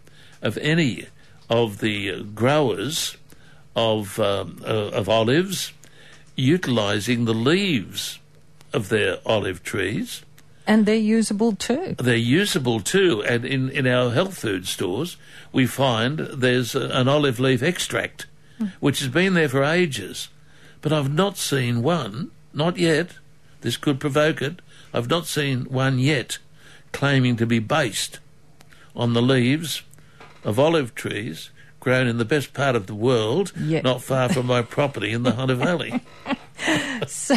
of 0.42 0.58
any 0.58 1.08
of 1.50 1.80
the 1.80 2.24
growers 2.24 3.18
of 3.76 4.20
um, 4.20 4.62
uh, 4.66 4.90
of 4.92 5.10
olives 5.10 5.74
utilising 6.36 7.26
the 7.26 7.34
leaves 7.34 8.20
of 8.72 8.90
their 8.90 9.18
olive 9.26 9.64
trees. 9.64 10.24
And 10.66 10.86
they're 10.86 10.96
usable 10.96 11.56
too. 11.56 11.96
They're 12.00 12.16
usable 12.16 12.80
too, 12.80 13.24
and 13.24 13.44
in, 13.46 13.70
in 13.70 13.86
our 13.86 14.12
health 14.12 14.38
food 14.38 14.66
stores, 14.66 15.18
we 15.52 15.68
find 15.68 16.20
there's 16.20 16.74
a, 16.74 16.88
an 16.90 17.08
olive 17.08 17.40
leaf 17.40 17.62
extract, 17.62 18.28
which 18.80 19.00
has 19.00 19.10
been 19.10 19.34
there 19.34 19.50
for 19.50 19.64
ages. 19.64 20.30
But 20.82 20.94
I've 20.94 21.14
not 21.14 21.38
seen 21.38 21.84
one, 21.84 22.32
not 22.54 22.78
yet, 22.78 23.12
this 23.64 23.76
could 23.78 24.00
provoke 24.00 24.42
it, 24.42 24.62
I've 24.94 25.10
not 25.10 25.26
seen 25.26 25.66
one 25.66 25.98
yet 26.00 26.38
claiming 26.92 27.36
to 27.38 27.46
be 27.48 27.60
based 27.60 28.20
on 28.96 29.14
the 29.14 29.22
leaves 29.22 29.82
of 30.44 30.60
olive 30.60 30.94
trees 30.94 31.50
grown 31.80 32.08
in 32.08 32.18
the 32.18 32.24
best 32.26 32.54
part 32.54 32.76
of 32.78 32.86
the 32.88 32.96
world, 32.96 33.52
Yeah. 33.60 33.82
not 33.82 34.02
far 34.02 34.30
from 34.30 34.46
my 34.46 34.62
property 34.62 35.12
in 35.12 35.24
the 35.24 35.32
Hunter 35.34 35.56
Valley. 35.68 36.00
So, 37.08 37.36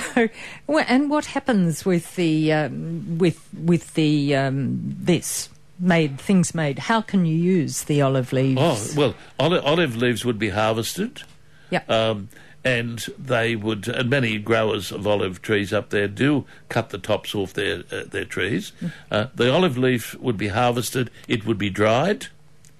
and 0.69 1.11
what 1.11 1.25
happens 1.25 1.85
with 1.85 2.15
the 2.17 2.53
um, 2.53 3.19
with 3.19 3.49
with 3.65 3.95
the 3.95 4.37
um, 4.37 4.79
this 5.01 5.49
made 5.81 6.21
things 6.21 6.55
made? 6.55 6.79
How 6.79 7.01
can 7.01 7.27
you 7.27 7.35
use 7.37 7.85
the 7.85 8.03
olive 8.03 8.33
leaves? 8.33 8.61
Oh, 8.61 8.79
well, 8.97 9.15
olive, 9.41 9.65
olive 9.65 9.97
leaves 9.97 10.25
would 10.25 10.39
be 10.39 10.51
harvested. 10.51 11.23
yeah. 11.71 11.83
Um, 11.89 12.29
and 12.67 12.99
they 13.17 13.55
would, 13.55 13.87
and 13.87 14.11
many 14.11 14.39
growers 14.39 14.91
of 14.91 15.07
olive 15.07 15.41
trees 15.41 15.73
up 15.73 15.91
there 15.91 16.09
do 16.09 16.45
cut 16.69 16.91
the 16.91 16.99
tops 16.99 17.33
off 17.33 17.53
their 17.53 17.85
uh, 17.93 18.03
their 18.09 18.25
trees. 18.25 18.73
Uh, 19.09 19.27
the 19.37 19.53
olive 19.53 19.79
leaf 19.79 20.17
would 20.17 20.37
be 20.37 20.49
harvested. 20.49 21.09
It 21.29 21.47
would 21.47 21.59
be 21.59 21.71
dried. 21.71 22.27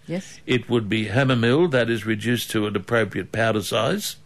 yes. 0.09 0.41
It 0.45 0.69
would 0.69 0.89
be 0.89 1.05
hammer 1.05 1.37
milled, 1.37 1.71
that 1.71 1.89
is, 1.89 2.05
reduced 2.05 2.51
to 2.51 2.67
an 2.67 2.75
appropriate 2.75 3.31
powder 3.31 3.63
size. 3.63 4.17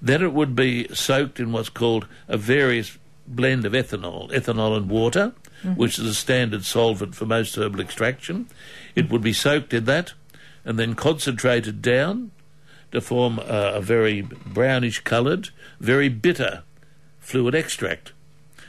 Then 0.00 0.22
it 0.22 0.32
would 0.32 0.56
be 0.56 0.88
soaked 0.94 1.38
in 1.38 1.52
what's 1.52 1.68
called 1.68 2.06
a 2.26 2.38
various 2.38 2.96
blend 3.26 3.66
of 3.66 3.74
ethanol, 3.74 4.30
ethanol 4.32 4.74
and 4.74 4.88
water, 4.88 5.34
which 5.76 5.98
is 5.98 6.06
a 6.06 6.14
standard 6.14 6.64
solvent 6.64 7.14
for 7.14 7.26
most 7.26 7.56
herbal 7.56 7.80
extraction. 7.80 8.48
It 8.94 9.10
would 9.10 9.22
be 9.22 9.32
soaked 9.34 9.74
in 9.74 9.84
that 9.84 10.14
and 10.64 10.78
then 10.78 10.94
concentrated 10.94 11.82
down 11.82 12.30
to 12.94 13.00
form 13.00 13.38
a, 13.38 13.74
a 13.74 13.80
very 13.80 14.22
brownish 14.22 15.00
coloured, 15.00 15.50
very 15.80 16.08
bitter 16.08 16.62
fluid 17.18 17.54
extract, 17.54 18.12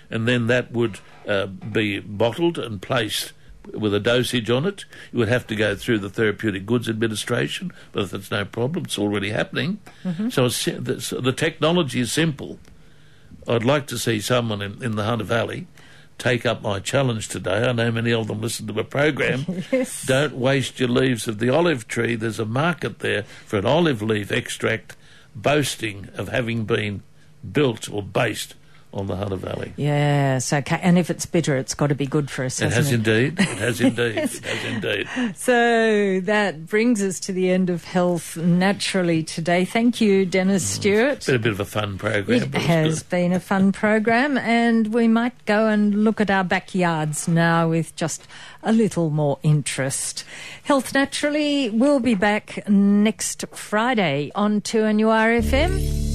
and 0.09 0.27
then 0.27 0.47
that 0.47 0.71
would 0.71 0.99
uh, 1.27 1.45
be 1.45 1.99
bottled 1.99 2.57
and 2.57 2.81
placed 2.81 3.31
with 3.73 3.93
a 3.93 3.99
dosage 3.99 4.49
on 4.49 4.65
it. 4.65 4.85
You 5.11 5.19
would 5.19 5.27
have 5.27 5.47
to 5.47 5.55
go 5.55 5.75
through 5.75 5.99
the 5.99 6.09
Therapeutic 6.09 6.65
Goods 6.65 6.87
Administration, 6.87 7.71
but 7.91 8.03
if 8.03 8.11
that's 8.11 8.31
no 8.31 8.45
problem. 8.45 8.85
It's 8.85 8.99
already 8.99 9.31
happening. 9.31 9.79
So 10.29 10.45
it's, 10.45 10.65
the, 10.65 11.01
so 11.01 11.19
the 11.19 11.31
technology 11.33 11.99
is 11.99 12.11
simple. 12.11 12.59
I'd 13.47 13.63
like 13.63 13.87
to 13.87 13.97
see 13.97 14.21
someone 14.21 14.61
in, 14.61 14.83
in 14.83 14.95
the 14.95 15.03
Hunter 15.03 15.25
Valley 15.25 15.67
take 16.17 16.45
up 16.45 16.61
my 16.61 16.79
challenge 16.79 17.27
today. 17.27 17.67
I 17.67 17.71
know 17.71 17.91
many 17.91 18.13
of 18.13 18.27
them 18.27 18.41
listen 18.41 18.67
to 18.67 18.73
my 18.73 18.83
program. 18.83 19.45
Yes. 19.71 20.05
Don't 20.05 20.35
waste 20.35 20.79
your 20.79 20.89
leaves 20.89 21.27
of 21.27 21.39
the 21.39 21.49
olive 21.49 21.87
tree. 21.87 22.15
There's 22.15 22.39
a 22.39 22.45
market 22.45 22.99
there 22.99 23.23
for 23.45 23.57
an 23.57 23.65
olive 23.65 24.01
leaf 24.01 24.31
extract 24.31 24.95
boasting 25.35 26.09
of 26.15 26.29
having 26.29 26.65
been 26.65 27.03
built 27.51 27.89
or 27.89 28.01
based 28.01 28.55
on 28.95 29.07
the 29.07 29.15
Hunter 29.15 29.35
Valley. 29.35 29.73
Yes, 29.75 30.51
okay. 30.53 30.79
And 30.81 30.97
if 30.97 31.09
it's 31.09 31.25
bitter, 31.25 31.55
it's 31.57 31.73
got 31.73 31.87
to 31.87 31.95
be 31.95 32.05
good 32.07 32.31
for 32.31 32.45
us, 32.45 32.61
It 32.61 32.71
has 32.71 32.91
it? 32.91 32.95
indeed. 32.95 33.39
It 33.39 33.57
has 33.59 33.81
indeed. 33.81 34.17
It 34.17 34.45
has 34.45 34.65
indeed. 34.65 35.07
So 35.35 36.21
that 36.21 36.65
brings 36.65 37.03
us 37.03 37.19
to 37.21 37.31
the 37.33 37.49
end 37.49 37.69
of 37.69 37.83
Health 37.83 38.37
Naturally 38.37 39.21
today. 39.21 39.65
Thank 39.65 39.99
you, 40.01 40.25
Dennis 40.25 40.65
Stewart. 40.65 40.95
Mm, 41.09 41.13
it's 41.17 41.25
been 41.27 41.35
a 41.35 41.39
bit 41.39 41.51
of 41.51 41.59
a 41.59 41.65
fun 41.65 41.97
program. 41.97 42.41
It 42.41 42.53
has 42.55 43.03
good. 43.03 43.09
been 43.09 43.33
a 43.33 43.39
fun 43.39 43.71
program, 43.71 44.37
and 44.37 44.93
we 44.93 45.07
might 45.07 45.45
go 45.45 45.67
and 45.67 46.03
look 46.03 46.21
at 46.21 46.29
our 46.31 46.43
backyards 46.45 47.27
now 47.27 47.69
with 47.69 47.95
just 47.95 48.25
a 48.63 48.71
little 48.71 49.09
more 49.09 49.37
interest. 49.43 50.23
Health 50.63 50.93
Naturally 50.93 51.69
will 51.69 51.99
be 51.99 52.15
back 52.15 52.67
next 52.69 53.43
Friday 53.51 54.31
on 54.35 54.61
2NURFM. 54.61 56.14